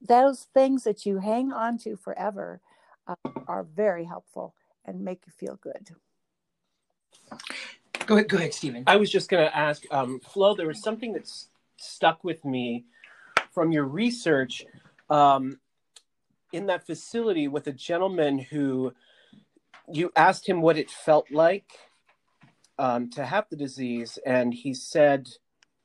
[0.00, 2.60] those things that you hang on to forever
[3.06, 3.14] uh,
[3.46, 5.90] are very helpful and make you feel good.
[8.06, 8.84] Go ahead, go ahead, Stephen.
[8.86, 12.84] I was just going to ask, um, Flo, there was something that's stuck with me
[13.52, 14.64] from your research
[15.10, 15.58] um,
[16.52, 18.92] in that facility with a gentleman who
[19.90, 21.70] you asked him what it felt like
[22.78, 25.28] um, to have the disease, and he said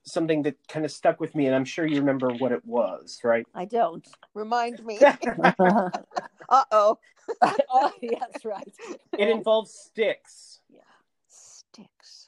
[0.05, 3.19] something that kind of stuck with me, and I'm sure you remember what it was,
[3.23, 3.45] right?
[3.55, 4.07] I don't.
[4.33, 4.99] Remind me.
[5.59, 5.91] oh,
[6.49, 6.95] uh
[7.69, 7.91] oh.
[8.01, 8.73] yes, right.
[9.17, 10.81] It involves sticks, Yeah,
[11.27, 12.22] Sticks.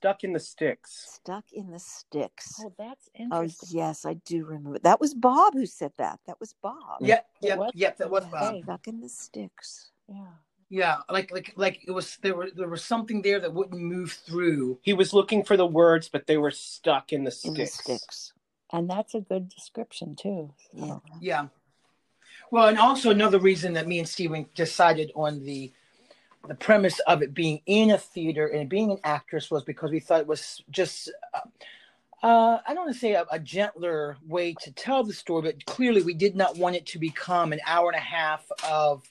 [0.00, 1.20] Stuck in the sticks.
[1.22, 2.54] Stuck in the sticks.
[2.64, 3.68] Oh, that's oh, interesting.
[3.78, 4.78] Oh, yes, I do remember.
[4.78, 6.18] That was Bob who said that.
[6.26, 7.02] That was Bob.
[7.02, 7.70] Yep, It yep, was?
[7.74, 7.96] yep.
[7.98, 8.30] That was Okay.
[8.32, 8.62] Bob.
[8.64, 9.90] Stuck in the sticks.
[10.08, 10.24] Yeah.
[10.70, 14.12] Yeah, like like like it was there were there was something there that wouldn't move
[14.12, 14.78] through.
[14.82, 17.84] He was looking for the words, but they were stuck in the In the sticks.
[17.84, 18.32] sticks.
[18.72, 20.54] And that's a good description too.
[20.78, 21.18] So, Yeah.
[21.20, 21.46] Yeah.
[22.50, 25.72] Well, and also another reason that me and Stephen decided on the
[26.48, 30.00] the premise of it being in a theater and being an actress was because we
[30.00, 31.40] thought it was just uh,
[32.22, 35.64] uh, I don't want to say a, a gentler way to tell the story, but
[35.64, 39.08] clearly we did not want it to become an hour and a half of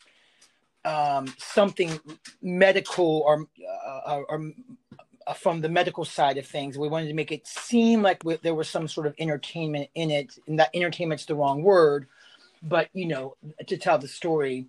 [0.85, 1.99] um, something
[2.41, 3.47] medical or,
[4.05, 4.51] uh, or
[5.25, 6.77] uh, from the medical side of things.
[6.77, 10.11] We wanted to make it seem like we, there was some sort of entertainment in
[10.11, 12.07] it, and that entertainment's the wrong word,
[12.61, 14.67] but you know, to tell the story.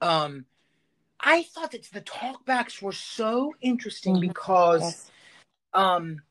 [0.00, 0.46] Um,
[1.22, 4.20] I thought that the talkbacks were so interesting Mhm.
[4.20, 5.10] because yes.
[5.74, 6.22] um,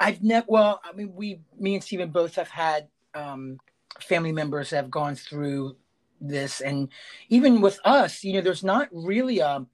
[0.00, 0.46] I've never.
[0.48, 3.58] Well, I mean, we, me and Stephen both have had um,
[4.00, 5.76] family members that have gone through
[6.20, 6.88] this, and
[7.28, 9.64] even with us, you know, there's not really a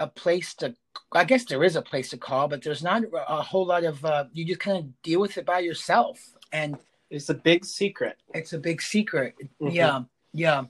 [0.00, 0.74] a place to.
[1.12, 4.04] I guess there is a place to call, but there's not a whole lot of.
[4.04, 6.18] Uh, you just kind of deal with it by yourself,
[6.52, 6.78] and
[7.10, 8.16] It's a big secret.
[8.34, 9.34] it's a big secret.
[9.60, 9.72] Mhm.
[9.74, 10.02] Yeah,
[10.32, 10.64] yeah,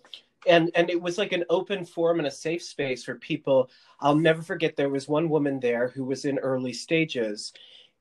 [0.46, 3.70] and and it was like an open forum and a safe space for people
[4.00, 7.52] i'll never forget there was one woman there who was in early stages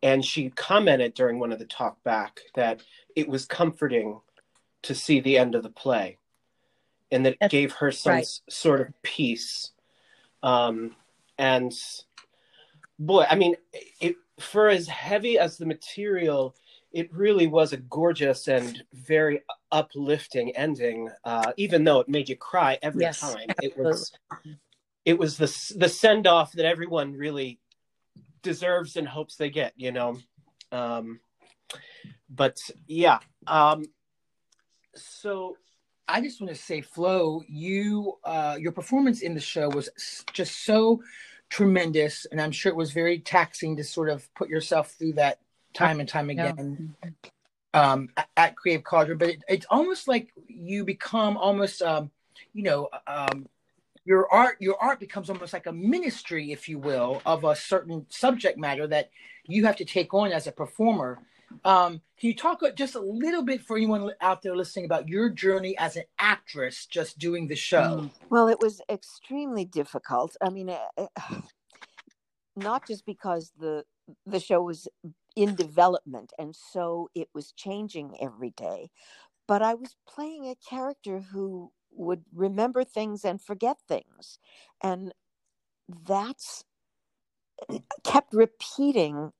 [0.04, 2.82] and she commented during one of the talk back that
[3.16, 4.20] it was comforting
[4.84, 6.18] to see the end of the play
[7.12, 8.40] and that it That's gave her some right.
[8.50, 9.72] sort of peace
[10.44, 10.96] um
[11.38, 11.74] and
[13.00, 13.56] boy i mean
[14.00, 16.56] it for as heavy as the material
[16.92, 22.36] it really was a gorgeous and very uplifting ending uh, even though it made you
[22.36, 23.53] cry every Yes, time.
[23.61, 24.11] It was
[25.05, 27.59] it was the the send off that everyone really
[28.43, 30.18] deserves and hopes they get you know?
[30.72, 31.20] Um,
[32.30, 33.86] but yeah um,
[34.95, 35.57] so
[36.07, 39.89] I just want to say, Flo, you uh, your performance in the show was
[40.34, 41.01] just so
[41.49, 45.39] tremendous, and I'm sure it was very taxing to sort of put yourself through that
[45.74, 46.53] time and time Yeah.
[47.74, 49.18] Um, at Creative Cauldron.
[49.18, 52.11] But it, it's almost like you become almost, um,
[52.53, 53.47] you know, um,
[54.05, 58.05] your art your art becomes almost like a ministry, if you will, of a certain
[58.09, 59.09] subject matter that
[59.45, 61.20] you have to take on as a performer.
[61.63, 65.30] Um, can you talk just a little bit for anyone out there listening about your
[65.30, 68.01] journey as an actress, just doing the show?
[68.01, 68.11] Mm.
[68.30, 70.36] Well, it was extremely difficult.
[70.41, 71.07] I mean, uh, uh,
[72.55, 73.84] not just because the
[74.26, 74.88] the show was
[75.38, 78.92] in development and so it was changing every day,
[79.48, 84.40] but I was playing a character who would remember things and forget things.
[84.84, 85.14] And
[86.08, 86.66] that's
[88.04, 89.32] kept repeating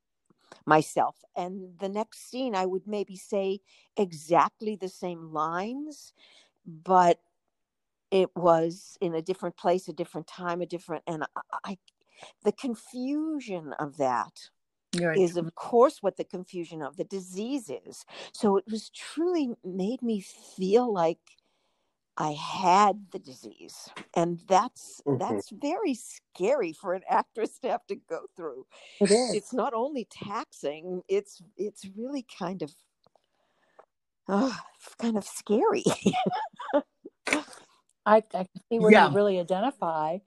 [0.68, 1.18] myself.
[1.38, 3.60] And the next scene, I would maybe say
[3.98, 6.14] exactly the same lines,
[6.66, 7.20] but
[8.12, 11.78] it was in a different place, a different time, a different, and I, I
[12.43, 14.50] the confusion of that
[15.00, 15.18] right.
[15.18, 18.06] is, of course, what the confusion of the disease is.
[18.34, 21.20] So it was truly made me feel like
[22.18, 25.20] I had the disease, and that's mm-hmm.
[25.20, 28.66] that's very scary for an actress to have to go through.
[29.00, 29.36] It is.
[29.36, 32.74] It's not only taxing; it's it's really kind of,
[34.28, 34.54] uh,
[35.00, 35.84] kind of scary.
[38.08, 39.10] I, I can see where yeah.
[39.10, 40.18] you really identify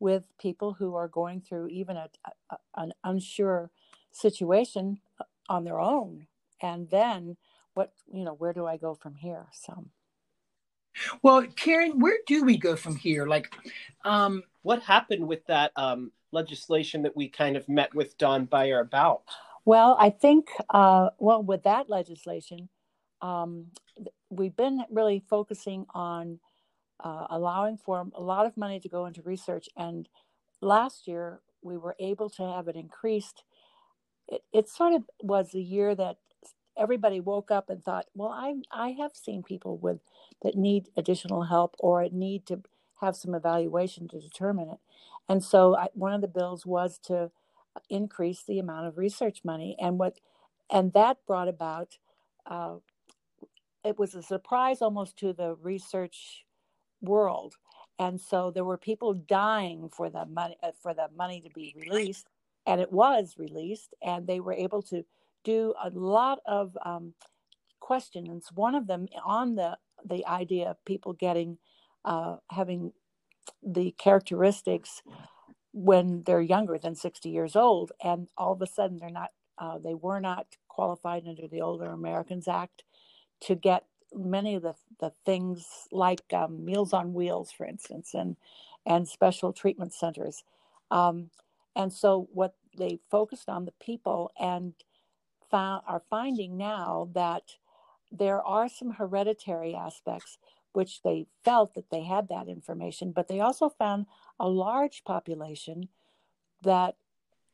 [0.00, 2.08] with people who are going through even a,
[2.50, 3.70] a, an unsure
[4.16, 6.26] situation uh, on their own,
[6.60, 7.36] and then
[7.74, 9.46] what you know, where do I go from here?
[9.52, 9.86] So.
[11.22, 13.26] Well, Karen, where do we go from here?
[13.26, 13.54] Like,
[14.04, 18.80] um, what happened with that um, legislation that we kind of met with Don Beyer
[18.80, 19.22] about?
[19.66, 22.68] Well, I think, uh, well, with that legislation,
[23.20, 23.66] um,
[24.30, 26.38] we've been really focusing on
[27.00, 29.68] uh, allowing for a lot of money to go into research.
[29.76, 30.08] And
[30.60, 33.42] last year, we were able to have it increased.
[34.28, 36.18] It, it sort of was the year that
[36.76, 40.00] everybody woke up and thought, well, I I have seen people with
[40.42, 42.62] that need additional help or need to
[43.00, 44.78] have some evaluation to determine it.
[45.28, 47.30] And so I, one of the bills was to
[47.90, 50.18] increase the amount of research money, and what
[50.70, 51.98] and that brought about.
[52.46, 52.76] Uh,
[53.84, 56.44] it was a surprise almost to the research
[57.00, 57.56] world,
[57.98, 61.74] and so there were people dying for the money uh, for the money to be
[61.76, 62.28] released,
[62.66, 65.04] and it was released, and they were able to
[65.44, 67.14] do a lot of um,
[67.80, 68.48] questions.
[68.54, 71.58] One of them on the the idea of people getting
[72.04, 72.92] uh, having
[73.62, 75.02] the characteristics
[75.72, 79.78] when they're younger than 60 years old, and all of a sudden they're not uh,
[79.78, 82.84] they were not qualified under the Older Americans Act
[83.40, 88.36] to get many of the, the things like um, Meals on Wheels, for instance, and
[88.86, 90.44] and special treatment centers.
[90.90, 91.30] Um,
[91.76, 94.74] and so what they focused on the people and
[95.50, 97.42] found, are finding now that
[98.10, 100.38] there are some hereditary aspects
[100.72, 104.06] which they felt that they had that information, but they also found
[104.38, 105.88] a large population
[106.62, 106.96] that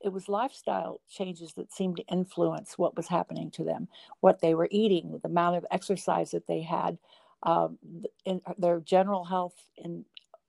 [0.00, 3.86] it was lifestyle changes that seemed to influence what was happening to them,
[4.20, 6.98] what they were eating, the amount of exercise that they had,
[7.44, 7.78] um,
[8.24, 10.04] in their general health in,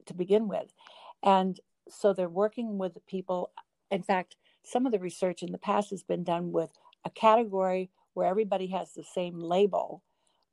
[0.05, 0.73] to begin with.
[1.21, 1.59] And
[1.89, 3.51] so they're working with people.
[3.91, 6.71] In fact, some of the research in the past has been done with
[7.05, 10.03] a category where everybody has the same label,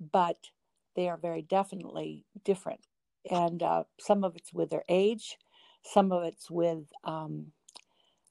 [0.01, 0.39] but
[0.97, 2.87] they are very definitely different.
[3.31, 5.39] And uh, some of it's with their age,
[5.85, 7.49] some of it's with um,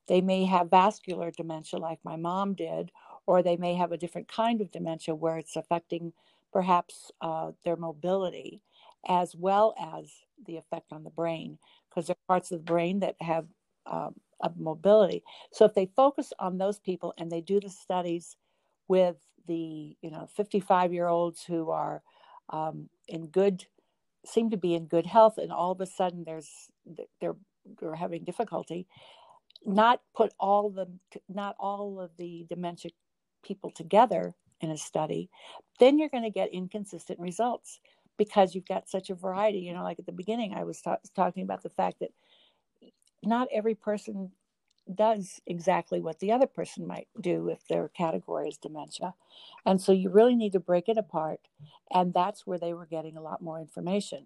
[0.07, 2.91] they may have vascular dementia like my mom did,
[3.25, 6.13] or they may have a different kind of dementia where it's affecting
[6.51, 8.61] perhaps uh, their mobility
[9.07, 10.11] as well as
[10.45, 11.57] the effect on the brain,
[11.89, 13.45] because there are parts of the brain that have
[13.85, 14.15] um,
[14.57, 15.23] mobility.
[15.51, 18.37] So if they focus on those people and they do the studies
[18.87, 22.01] with the you know 55 year olds who are
[22.49, 23.65] um, in good
[24.25, 26.49] seem to be in good health and all of a sudden there's
[27.19, 27.35] they're
[27.79, 28.87] they're having difficulty
[29.65, 30.87] not put all the
[31.27, 32.91] not all of the dementia
[33.43, 35.29] people together in a study
[35.79, 37.79] then you're going to get inconsistent results
[38.19, 40.97] because you've got such a variety you know like at the beginning i was ta-
[41.15, 42.11] talking about the fact that
[43.23, 44.31] not every person
[44.93, 49.13] does exactly what the other person might do if their category is dementia.
[49.65, 51.39] And so you really need to break it apart.
[51.91, 54.25] And that's where they were getting a lot more information.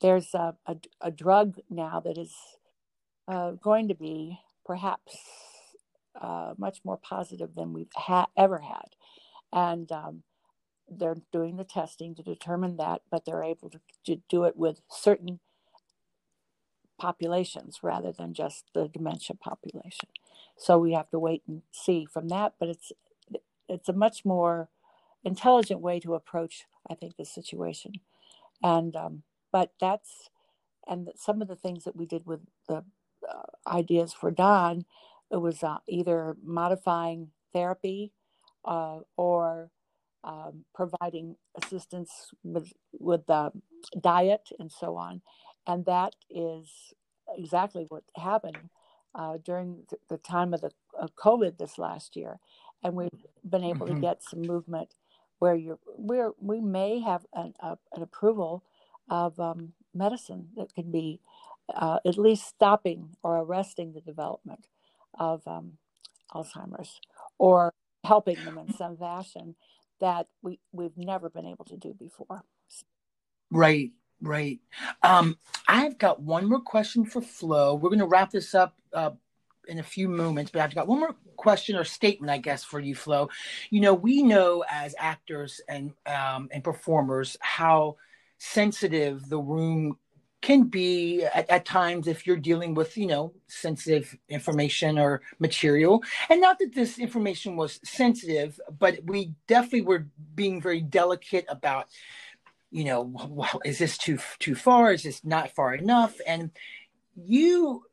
[0.00, 2.34] There's a, a, a drug now that is
[3.28, 5.16] uh, going to be perhaps
[6.20, 8.96] uh, much more positive than we've ha- ever had.
[9.52, 10.22] And um,
[10.98, 14.80] they're doing the testing to determine that, but they're able to, to do it with
[14.88, 15.40] certain
[16.98, 20.08] populations rather than just the dementia population.
[20.56, 22.92] So we have to wait and see from that, but it's
[23.68, 24.68] it's a much more
[25.24, 27.94] intelligent way to approach, I think, the situation.
[28.62, 30.28] And um, but that's
[30.86, 32.84] and some of the things that we did with the
[33.28, 34.84] uh, ideas for Don,
[35.30, 38.12] it was uh, either modifying therapy
[38.64, 39.70] uh, or
[40.24, 43.50] um, providing assistance with with the
[44.00, 45.20] diet and so on.
[45.66, 46.68] And that is
[47.36, 48.70] exactly what happened
[49.14, 52.38] uh, during the time of the of COVID this last year,
[52.82, 53.10] and we've
[53.48, 53.96] been able mm-hmm.
[53.96, 54.94] to get some movement
[55.38, 58.62] where you're where we may have an, a, an approval
[59.10, 61.20] of um, medicine that could be
[61.74, 64.66] uh, at least stopping or arresting the development
[65.18, 65.72] of um,
[66.32, 67.00] Alzheimer's
[67.38, 67.72] or
[68.04, 69.54] helping them in some fashion
[70.02, 72.42] that we, we've never been able to do before.
[73.50, 74.58] Right, right.
[75.02, 75.38] Um,
[75.68, 77.76] I've got one more question for Flo.
[77.76, 79.12] We're going to wrap this up uh,
[79.68, 82.80] in a few moments, but I've got one more question or statement, I guess, for
[82.80, 83.30] you, Flo.
[83.70, 87.96] You know, we know as actors and um, and performers how
[88.38, 89.98] sensitive the room
[90.42, 96.02] can be at, at, times if you're dealing with you know sensitive information or material.
[96.28, 101.86] And not that this information was sensitive but we definitely were being very delicate about
[102.70, 104.92] you know well, is this too too far?
[104.92, 106.20] Is this not far enough?
[106.26, 106.50] And
[107.14, 107.84] you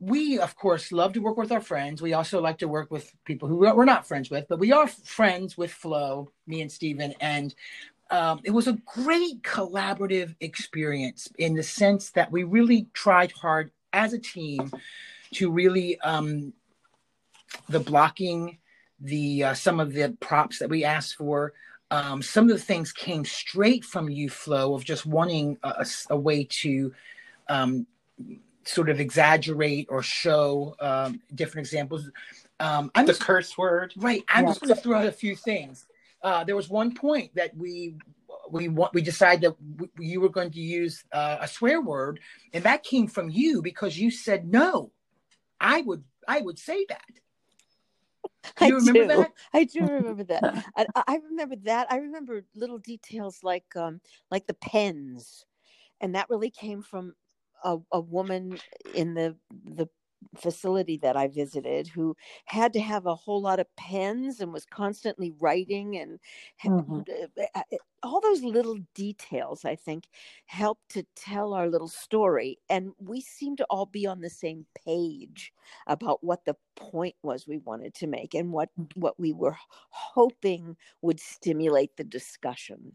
[0.00, 2.02] we of course love to work with our friends.
[2.02, 4.88] We also like to work with people who we're not friends with but we are
[4.88, 7.54] friends with flo me and Stephen, and
[8.12, 13.70] um, it was a great collaborative experience in the sense that we really tried hard
[13.94, 14.70] as a team
[15.32, 16.52] to really um,
[17.70, 18.58] the blocking
[19.00, 21.54] the uh, some of the props that we asked for
[21.90, 26.16] um, some of the things came straight from you Flo of just wanting a, a
[26.16, 26.92] way to
[27.48, 27.86] um,
[28.64, 32.10] sort of exaggerate or show um, different examples.
[32.60, 33.92] Um, I'm the just, curse word?
[33.96, 34.22] Right.
[34.28, 34.50] I'm yeah.
[34.50, 35.86] just going to throw out a few things
[36.22, 37.96] uh, there was one point that we
[38.50, 39.56] we want we decided that
[39.96, 42.20] we, you were going to use uh, a swear word,
[42.52, 44.92] and that came from you because you said no.
[45.60, 47.02] I would I would say that.
[48.56, 49.20] Do you I remember do.
[49.20, 49.32] that?
[49.52, 50.64] I do remember that.
[50.76, 51.86] I, I, remember that.
[51.90, 54.00] I remember little details like um
[54.30, 55.44] like the pens,
[56.00, 57.14] and that really came from
[57.64, 58.58] a, a woman
[58.94, 59.88] in the the
[60.36, 62.16] facility that I visited who
[62.46, 66.18] had to have a whole lot of pens and was constantly writing and
[66.64, 67.00] mm-hmm.
[68.02, 70.04] all those little details I think
[70.46, 74.66] help to tell our little story and we seem to all be on the same
[74.86, 75.52] page
[75.86, 78.88] about what the point was we wanted to make and what mm.
[78.96, 79.56] what we were
[79.90, 82.92] hoping would stimulate the discussion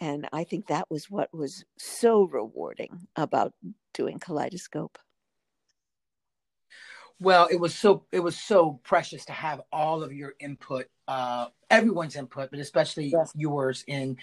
[0.00, 3.52] and I think that was what was so rewarding about
[3.92, 4.98] doing kaleidoscope
[7.20, 11.46] well, it was so it was so precious to have all of your input, uh,
[11.70, 13.32] everyone's input, but especially yes.
[13.34, 14.16] yours in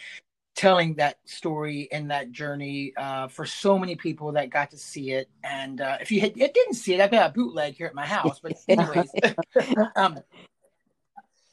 [0.55, 5.11] telling that story and that journey uh, for so many people that got to see
[5.11, 5.29] it.
[5.43, 7.95] And uh, if you had, it didn't see it, I've got a bootleg here at
[7.95, 8.39] my house.
[8.39, 9.11] But anyways,
[9.95, 10.19] um,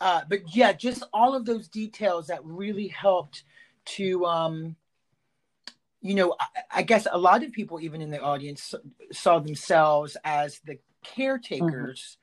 [0.01, 3.45] uh, but yeah, just all of those details that really helped
[3.97, 4.26] to.
[4.26, 4.76] Um,
[6.01, 8.74] you know, I, I guess a lot of people, even in the audience,
[9.12, 10.78] saw themselves as the.
[11.03, 12.19] Caretakers.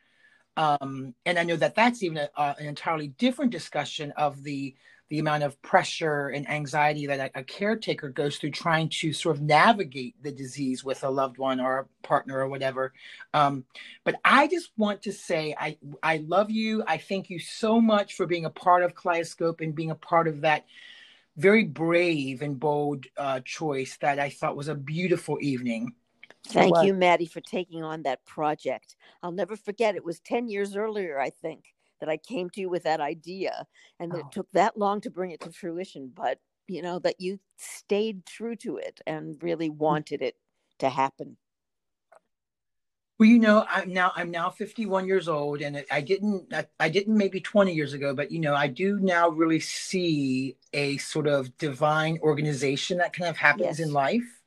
[0.58, 0.86] Mm-hmm.
[0.88, 4.76] Um, and I know that that's even a, uh, an entirely different discussion of the
[5.10, 9.36] the amount of pressure and anxiety that a, a, caretaker goes through trying to sort
[9.36, 12.92] of navigate the disease with a loved one or a partner or whatever.
[13.32, 13.66] Um,
[14.04, 16.84] but I just want to say I I love you.
[16.88, 20.28] I thank you so much for being a part of Kaleidoscope and being a part
[20.28, 20.66] of that
[21.38, 25.94] very brave and bold uh, choice that I thought was a beautiful evening.
[26.48, 28.96] Thank you, Maddie, for taking on that project.
[29.24, 29.96] I'll never forget.
[29.96, 33.66] It was 10 years earlier, I think, that I came to you with that idea.
[34.00, 34.20] And oh.
[34.20, 36.12] it took that long to bring it to fruition.
[36.14, 39.78] But, you know, that you stayed true to it and really mm.
[39.78, 40.36] wanted it
[40.80, 41.38] to happen.
[43.18, 46.89] Well, you know, I'm now I'm now 51 years old, and I didn't I, I,
[46.89, 51.26] didn't maybe 20 years ago, but you know, I do now really see a sort
[51.26, 53.88] of divine organization that kind of happens yes.
[53.88, 54.43] in life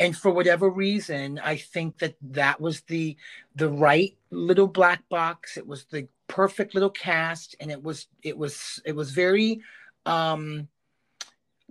[0.00, 3.16] and for whatever reason i think that that was the
[3.54, 5.56] the right little black box.
[5.56, 9.60] It was the perfect little cast and it was it was it was very
[10.06, 10.68] um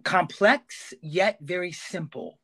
[0.03, 2.39] complex yet very simple.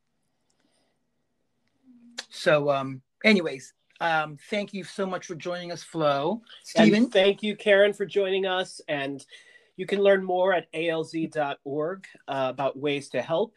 [2.29, 6.41] So um anyways um thank you so much for joining us flo.
[6.63, 8.79] Stephen thank you karen for joining us.
[8.87, 9.25] And
[9.75, 13.53] you can learn more at alz.org uh, about ways to help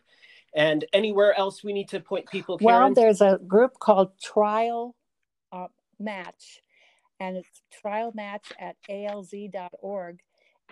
[0.54, 2.58] and anywhere else we need to point people?
[2.58, 2.74] Karen?
[2.74, 4.94] Well, there's a group called Trial
[5.52, 5.68] uh,
[5.98, 6.60] Match,
[7.20, 10.20] and it's Trial Match at alz.org.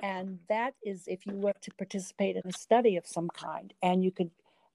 [0.02, 3.72] And that is if you want to participate in a study of some kind.
[3.82, 4.30] And you could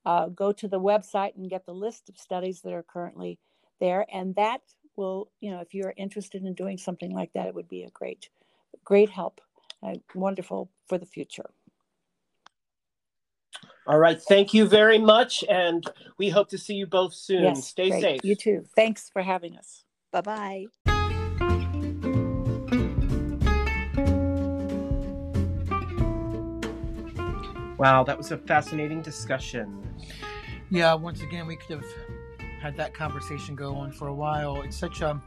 [0.05, 3.37] uh, go to the website and get the list of studies that are currently
[3.79, 4.05] there.
[4.11, 4.61] And that
[4.95, 7.89] will, you know, if you're interested in doing something like that, it would be a
[7.91, 8.29] great,
[8.83, 9.41] great help,
[9.83, 11.51] uh, wonderful for the future.
[13.87, 14.21] All right.
[14.21, 15.43] Thank you very much.
[15.49, 15.83] And
[16.17, 17.43] we hope to see you both soon.
[17.43, 18.01] Yes, Stay great.
[18.01, 18.21] safe.
[18.23, 18.65] You too.
[18.75, 19.83] Thanks for having us.
[20.11, 20.65] Bye bye.
[27.77, 29.81] Wow, that was a fascinating discussion.
[30.69, 31.85] Yeah, once again, we could have
[32.61, 34.61] had that conversation go on for a while.
[34.61, 35.19] It's such a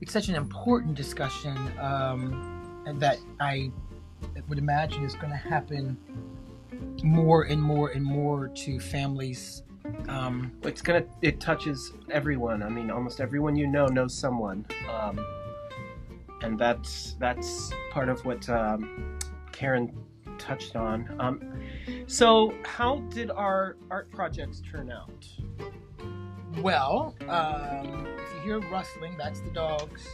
[0.00, 3.70] it's such an important discussion, um, that I
[4.48, 5.98] would imagine is going to happen
[7.02, 9.62] more and more and more to families.
[10.08, 11.04] Um, It's gonna.
[11.22, 12.62] It touches everyone.
[12.62, 15.18] I mean, almost everyone you know knows someone, um,
[16.42, 19.18] and that's that's part of what um,
[19.52, 19.96] Karen
[20.38, 21.14] touched on.
[21.18, 21.40] Um,
[22.06, 25.26] so, how did our art projects turn out?
[26.62, 30.08] well, um, if you hear rustling, that's the dogs.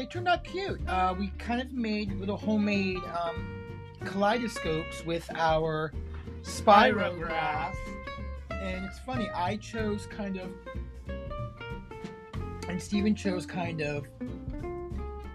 [0.00, 0.80] They turned out cute.
[0.88, 3.66] Uh, we kind of made little homemade um,
[4.02, 5.92] kaleidoscopes with our
[6.40, 7.74] spirograph.
[8.50, 10.48] And it's funny, I chose kind of,
[12.66, 14.06] and Stephen chose kind of,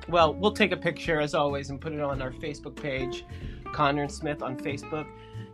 [0.10, 3.24] Well, we'll take a picture as always and put it on our Facebook page,
[3.72, 5.06] Conner and Smith on Facebook.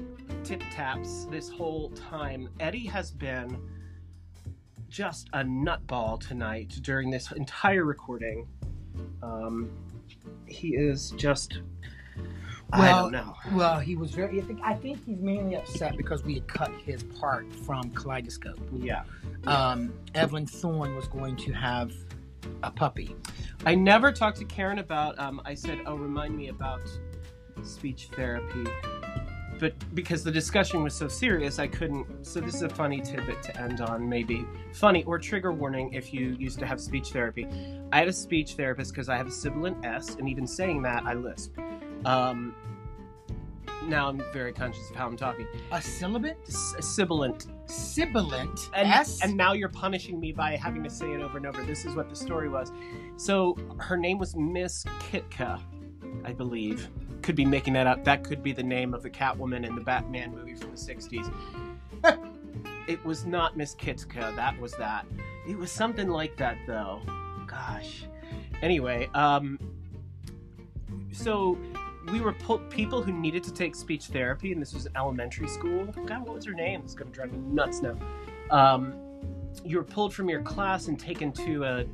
[0.42, 3.58] tip taps this whole time, Eddie has been
[4.88, 8.46] just a nutball tonight during this entire recording.
[9.22, 9.70] Um,
[10.46, 11.60] he is just.
[12.74, 13.34] I Well, don't know.
[13.52, 16.70] well, he was very, I think, I think he's mainly upset because we had cut
[16.84, 18.58] his part from Kaleidoscope.
[18.74, 19.02] Yeah.
[19.46, 21.92] um, Evelyn Thorne was going to have
[22.62, 23.14] a puppy.
[23.66, 25.18] I never talked to Karen about.
[25.18, 26.80] Um, I said, "Oh, remind me about
[27.62, 28.64] speech therapy,"
[29.62, 32.26] but because the discussion was so serious, I couldn't.
[32.26, 36.12] So this is a funny tidbit to end on, maybe funny or trigger warning if
[36.12, 37.46] you used to have speech therapy.
[37.92, 41.04] I had a speech therapist because I have a sibilant S, and even saying that,
[41.06, 41.56] I lisp.
[42.04, 42.56] Um,
[43.84, 45.46] now I'm very conscious of how I'm talking.
[45.70, 46.38] A sibilant?
[46.48, 48.68] S- sibilant Sibilant.
[48.74, 49.20] and, S?
[49.22, 51.62] and now you're punishing me by having to say it over and over.
[51.62, 52.72] This is what the story was.
[53.16, 55.60] So her name was Miss Kitka,
[56.24, 56.90] I believe.
[57.22, 58.04] Could be making that up.
[58.04, 61.32] That could be the name of the Catwoman in the Batman movie from the 60s.
[62.88, 64.34] it was not Miss Kitka.
[64.34, 65.06] That was that.
[65.48, 67.00] It was something like that, though.
[67.46, 68.04] Gosh.
[68.60, 69.58] Anyway, um,
[71.12, 71.58] so
[72.10, 75.86] we were pull- people who needed to take speech therapy, and this was elementary school.
[76.06, 76.82] God, what was her name?
[76.84, 77.96] It's gonna drive me nuts now.
[78.50, 78.94] Um,
[79.64, 81.84] you were pulled from your class and taken to a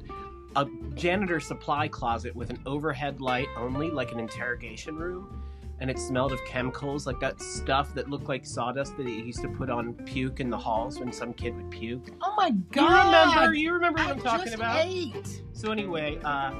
[0.57, 5.43] a janitor supply closet with an overhead light only, like an interrogation room,
[5.81, 9.41] and it smelled of chemicals, like that stuff that looked like sawdust that you used
[9.43, 12.07] to put on puke in the halls when some kid would puke.
[12.23, 12.85] oh my god!
[12.85, 13.55] You remember?
[13.55, 14.85] You remember what I I'm talking just about?
[14.85, 15.43] ate.
[15.53, 16.53] So anyway, uh,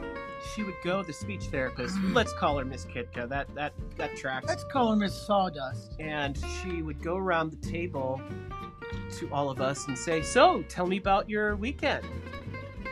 [0.55, 1.97] she would go the speech therapist.
[2.12, 3.28] Let's call her Miss Kitka.
[3.28, 4.47] That that that tracks.
[4.47, 5.95] Let's call her Miss Sawdust.
[5.99, 8.20] and she would go around the table
[9.18, 12.05] to all of us and say, "So, tell me about your weekend."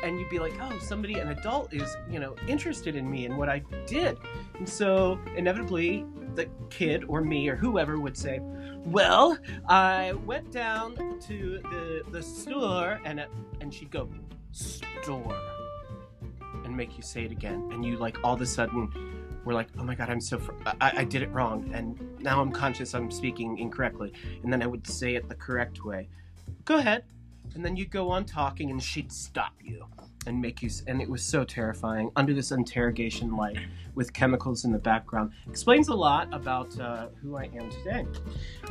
[0.06, 3.36] And you'd be like, "Oh, somebody, an adult, is you know interested in me and
[3.36, 4.16] what I did."
[4.54, 6.04] And so, inevitably,
[6.36, 8.38] the kid or me or whoever would say,
[8.84, 9.36] "Well,
[9.68, 13.30] I went down to the the store," and it,
[13.60, 14.08] and she'd go,
[14.52, 15.40] "Store,"
[16.64, 18.92] and make you say it again, and you like all of a sudden
[19.44, 22.40] we're like, oh my god, I'm so, fr- I, I did it wrong, and now
[22.40, 26.08] I'm conscious I'm speaking incorrectly, and then I would say it the correct way.
[26.64, 27.04] Go ahead,
[27.56, 29.84] and then you'd go on talking, and she'd stop you
[30.26, 33.58] and make you, and it was so terrifying under this interrogation light
[33.94, 35.30] with chemicals in the background.
[35.48, 38.04] Explains a lot about uh, who I am today.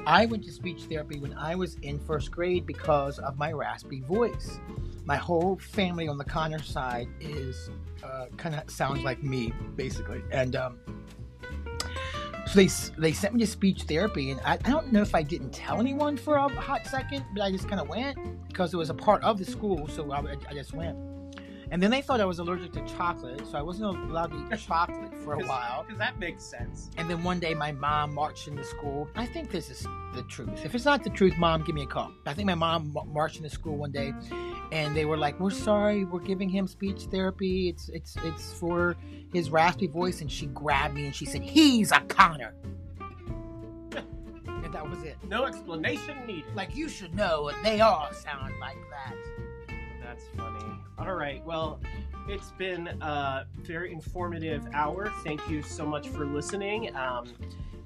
[0.06, 4.02] I went to speech therapy when I was in first grade because of my raspy
[4.02, 4.60] voice.
[5.06, 7.70] My whole family on the Conner side is
[8.04, 10.80] uh, kind of sounds like me, basically, and um,
[12.48, 12.68] so they
[12.98, 15.80] they sent me to speech therapy, and I, I don't know if I didn't tell
[15.80, 18.18] anyone for a hot second, but I just kind of went
[18.48, 20.98] because it was a part of the school, so I, I just went.
[21.72, 24.60] And then they thought I was allergic to chocolate, so I wasn't allowed to eat
[24.68, 25.84] chocolate for a while.
[25.84, 26.90] Because that makes sense.
[26.98, 29.10] And then one day my mom marched into school.
[29.16, 30.64] I think this is the truth.
[30.64, 32.12] If it's not the truth, mom, give me a call.
[32.26, 34.14] I think my mom ma- marched into school one day
[34.72, 37.70] and they were like, "We're sorry, we're giving him speech therapy.
[37.70, 38.96] It's it's it's for
[39.34, 42.54] his raspy voice." And she grabbed me and she said, "He's a Conner."
[44.48, 45.18] and that was it.
[45.28, 46.56] No explanation needed.
[46.56, 49.16] Like you should know, they all sound like that.
[50.16, 50.66] That's funny.
[50.98, 51.44] All right.
[51.46, 51.80] Well,
[52.30, 55.12] it's been a very informative hour.
[55.24, 56.96] Thank you so much for listening.
[56.96, 57.28] Um,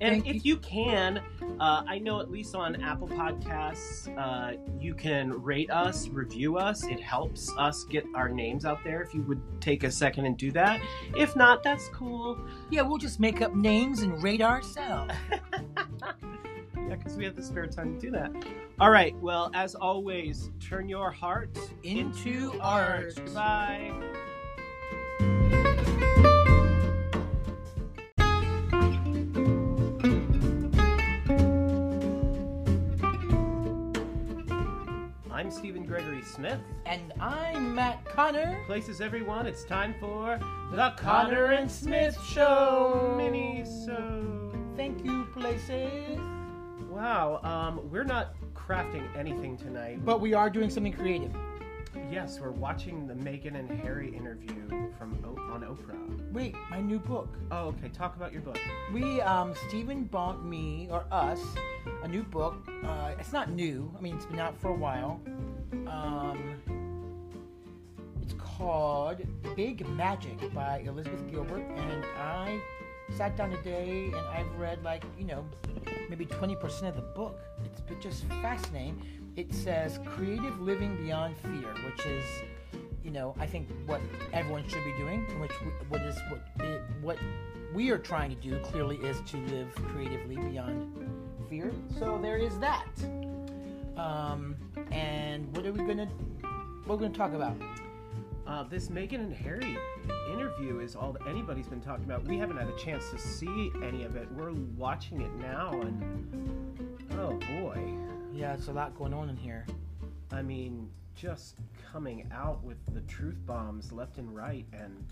[0.01, 1.17] And Thank if you can,
[1.59, 6.85] uh, I know at least on Apple Podcasts, uh, you can rate us, review us.
[6.85, 9.01] It helps us get our names out there.
[9.01, 10.79] If you would take a second and do that.
[11.17, 12.39] If not, that's cool.
[12.69, 15.13] Yeah, we'll just make up names and rate ourselves.
[16.87, 18.31] Yeah, because we have the spare time to do that.
[18.79, 19.13] All right.
[19.17, 23.19] Well, as always, turn your heart Into art.
[23.33, 23.91] Bye.
[35.29, 36.61] I'm Stephen Gregory Smith.
[36.85, 38.61] And I'm Matt Conner.
[38.65, 40.39] Places everyone, it's time for
[40.71, 43.13] The Conner and Smith Show.
[43.17, 44.53] mini so.
[44.77, 46.17] Thank you, places.
[46.89, 48.38] Wow, um, we're not
[48.69, 50.05] crafting anything tonight.
[50.05, 51.31] But we are doing something creative.
[52.11, 54.53] Yes, we're watching the Meghan and Harry interview
[54.97, 56.31] from o- on Oprah.
[56.31, 57.29] Wait, my new book.
[57.49, 57.89] Oh, okay.
[57.89, 58.59] Talk about your book.
[58.93, 61.39] We, um, Stephen bought me, or us,
[62.03, 62.55] a new book.
[62.83, 63.91] Uh, it's not new.
[63.97, 65.19] I mean, it's been out for a while.
[65.87, 66.61] Um,
[68.21, 69.21] it's called
[69.55, 71.63] Big Magic by Elizabeth Gilbert.
[71.75, 72.59] And I
[73.15, 75.45] sat down today and I've read, like, you know,
[76.09, 77.39] maybe 20% of the book.
[77.89, 79.01] It's just fascinating.
[79.35, 82.25] It says Creative Living Beyond Fear, which is
[83.03, 84.01] you know, I think what
[84.33, 85.51] everyone should be doing, which
[85.87, 87.17] what is what it, what
[87.73, 90.93] we are trying to do clearly is to live creatively beyond
[91.49, 91.71] fear.
[91.97, 92.87] So there is that.
[93.97, 94.55] Um,
[94.91, 96.05] and what are we gonna
[96.85, 97.55] what are we gonna talk about?
[98.49, 99.77] Uh, this Meghan and Harry
[100.33, 102.23] interview is all that anybody's been talking about.
[102.25, 104.27] We haven't had a chance to see any of it.
[104.31, 107.79] We're watching it now, and oh boy,
[108.33, 109.67] Yeah, it's a lot going on in here.
[110.31, 111.57] I mean, just
[111.91, 115.05] coming out with the truth bombs left and right, and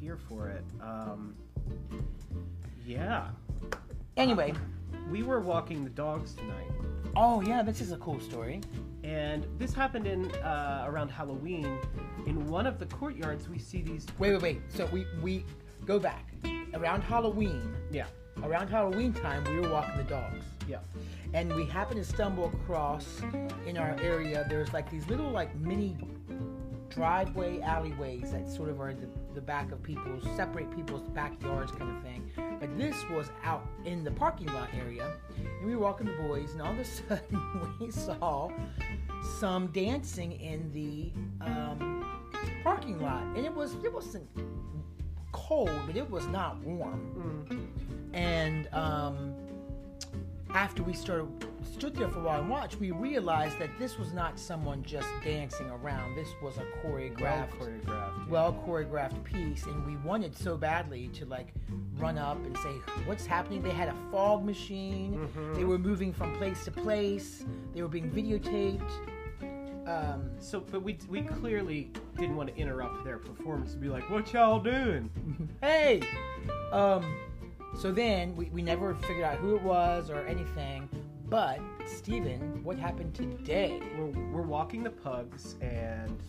[0.00, 0.64] here for it.
[0.80, 1.36] Um,
[2.86, 3.28] yeah,
[4.18, 4.52] Anyway,
[5.10, 6.66] we were walking the dogs tonight.
[7.16, 8.60] oh yeah, this is a cool story.
[9.04, 11.78] And this happened in uh, around Halloween.
[12.26, 14.06] In one of the courtyards, we see these.
[14.18, 14.60] Wait, wait, wait.
[14.68, 15.44] So we we
[15.86, 16.26] go back
[16.74, 17.74] around Halloween.
[17.92, 18.06] Yeah,
[18.42, 20.44] Around Halloween time, we were walking the dogs.
[20.68, 20.78] yeah.
[21.32, 23.20] and we happened to stumble across
[23.66, 25.96] in our area there's like these little like mini
[26.88, 31.96] driveway alleyways that sort of are the, the back of people's separate people's backyards kind
[31.96, 32.30] of thing.
[32.60, 36.52] But this was out in the parking lot area and we were walking the boys
[36.52, 38.50] and all of a sudden we saw
[39.38, 41.12] some dancing in the
[41.44, 42.04] um,
[42.62, 43.22] parking lot.
[43.36, 44.28] And it was it wasn't
[45.32, 47.44] cold but it was not warm.
[47.50, 48.14] Mm.
[48.14, 49.34] and um,
[50.54, 51.28] after we started
[51.74, 55.08] stood there for a while and watched, we realized that this was not someone just
[55.24, 56.14] dancing around.
[56.16, 57.86] This was a Well choreographed, choreographed.
[57.88, 58.10] yeah.
[58.28, 61.52] well choreographed piece, and we wanted so badly to like
[61.96, 62.70] run up and say,
[63.06, 65.28] "What's happening?" They had a fog machine.
[65.36, 65.54] Mhm.
[65.54, 67.44] They were moving from place to place.
[67.74, 68.90] They were being videotaped.
[69.86, 74.08] Um, So, but we we clearly didn't want to interrupt their performance and be like,
[74.10, 75.10] "What y'all doing?"
[75.62, 76.02] hey
[76.72, 77.02] um
[77.76, 80.88] so then we, we never figured out who it was or anything
[81.30, 86.22] but steven what happened today We're we're walking the pugs and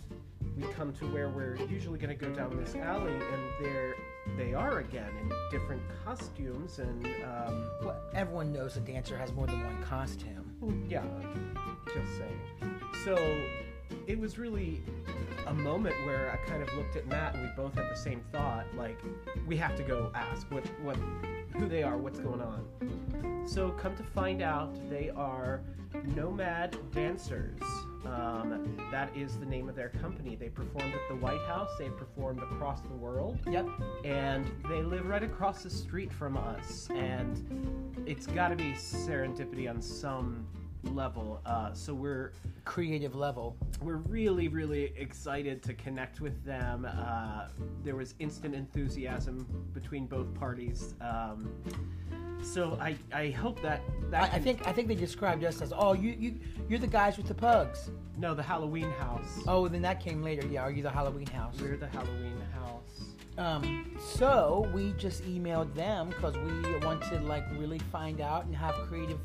[0.57, 3.95] we come to where we're usually going to go down this alley, and there
[4.37, 9.47] they are again in different costumes and um, well, everyone knows a dancer has more
[9.47, 10.39] than one costume
[10.89, 11.03] yeah,
[11.93, 12.79] just saying.
[13.05, 13.15] So
[14.07, 14.81] it was really
[15.47, 18.21] a moment where I kind of looked at Matt and we both had the same
[18.31, 18.99] thought, like
[19.47, 20.97] we have to go ask what what
[21.57, 23.45] who they are, what's going on.
[23.45, 25.61] So come to find out, they are
[26.15, 27.59] Nomad Dancers.
[28.05, 30.35] Um, that is the name of their company.
[30.35, 31.69] They performed at the White House.
[31.77, 33.67] They performed across the world yep
[34.03, 39.69] and they live right across the street from us and it's got to be serendipity
[39.69, 40.45] on some
[40.84, 42.32] level uh, so we're
[42.65, 43.55] creative level.
[43.82, 46.86] we're really really excited to connect with them.
[46.86, 47.47] Uh,
[47.84, 51.51] there was instant enthusiasm between both parties um,
[52.41, 55.73] so I, I hope that that I, I think i think they described us as
[55.75, 56.36] oh you, you
[56.69, 57.89] you're the guys with the pugs.
[58.17, 59.39] No the halloween house.
[59.47, 60.47] Oh then that came later.
[60.47, 61.55] Yeah are you the halloween house?
[61.59, 62.80] We're the halloween house.
[63.38, 68.55] Um, so we just emailed them because we want to like really find out and
[68.55, 69.19] have creative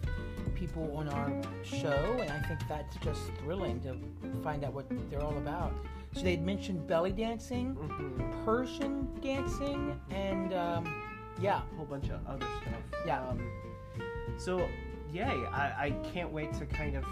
[0.67, 1.31] people on our
[1.63, 3.97] show, and I think that's just thrilling to
[4.43, 5.75] find out what they're all about.
[6.15, 8.45] So they'd mentioned belly dancing, Mhm.
[8.45, 11.03] Persian dancing, and um,
[11.41, 12.81] yeah, a whole bunch of other stuff.
[13.07, 13.21] Yeah.
[13.29, 13.47] Um,
[14.39, 14.67] so,
[15.13, 15.25] yay!
[15.53, 17.05] I, I can't wait to kind of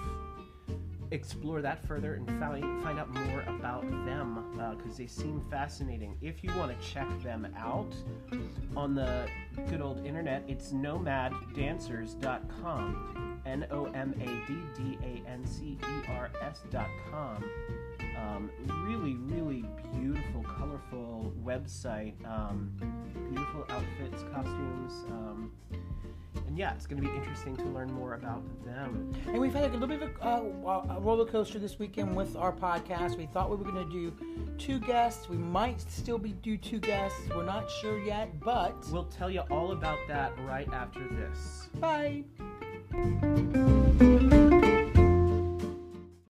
[1.13, 4.45] explore that further and find find out more about them
[4.77, 6.17] because they seem fascinating.
[6.21, 7.95] If you want to check them out,
[8.77, 9.27] on the
[9.69, 13.29] good old internet, it's nomaddancers.com.
[13.45, 17.45] N O M A D D A N C E R S.com.
[18.17, 18.49] Um,
[18.87, 19.65] really, really
[19.99, 22.15] beautiful, colorful website.
[22.25, 22.71] Um,
[23.31, 24.93] beautiful outfits, costumes.
[25.11, 25.51] Um,
[26.47, 29.13] and yeah, it's going to be interesting to learn more about them.
[29.27, 32.37] And we've had a little bit of a, uh, a roller coaster this weekend with
[32.37, 33.17] our podcast.
[33.17, 34.13] We thought we were going to do
[34.59, 35.29] two guests.
[35.29, 37.19] We might still be do two guests.
[37.35, 41.69] We're not sure yet, but We'll tell you all about that right after this.
[41.81, 42.25] bye.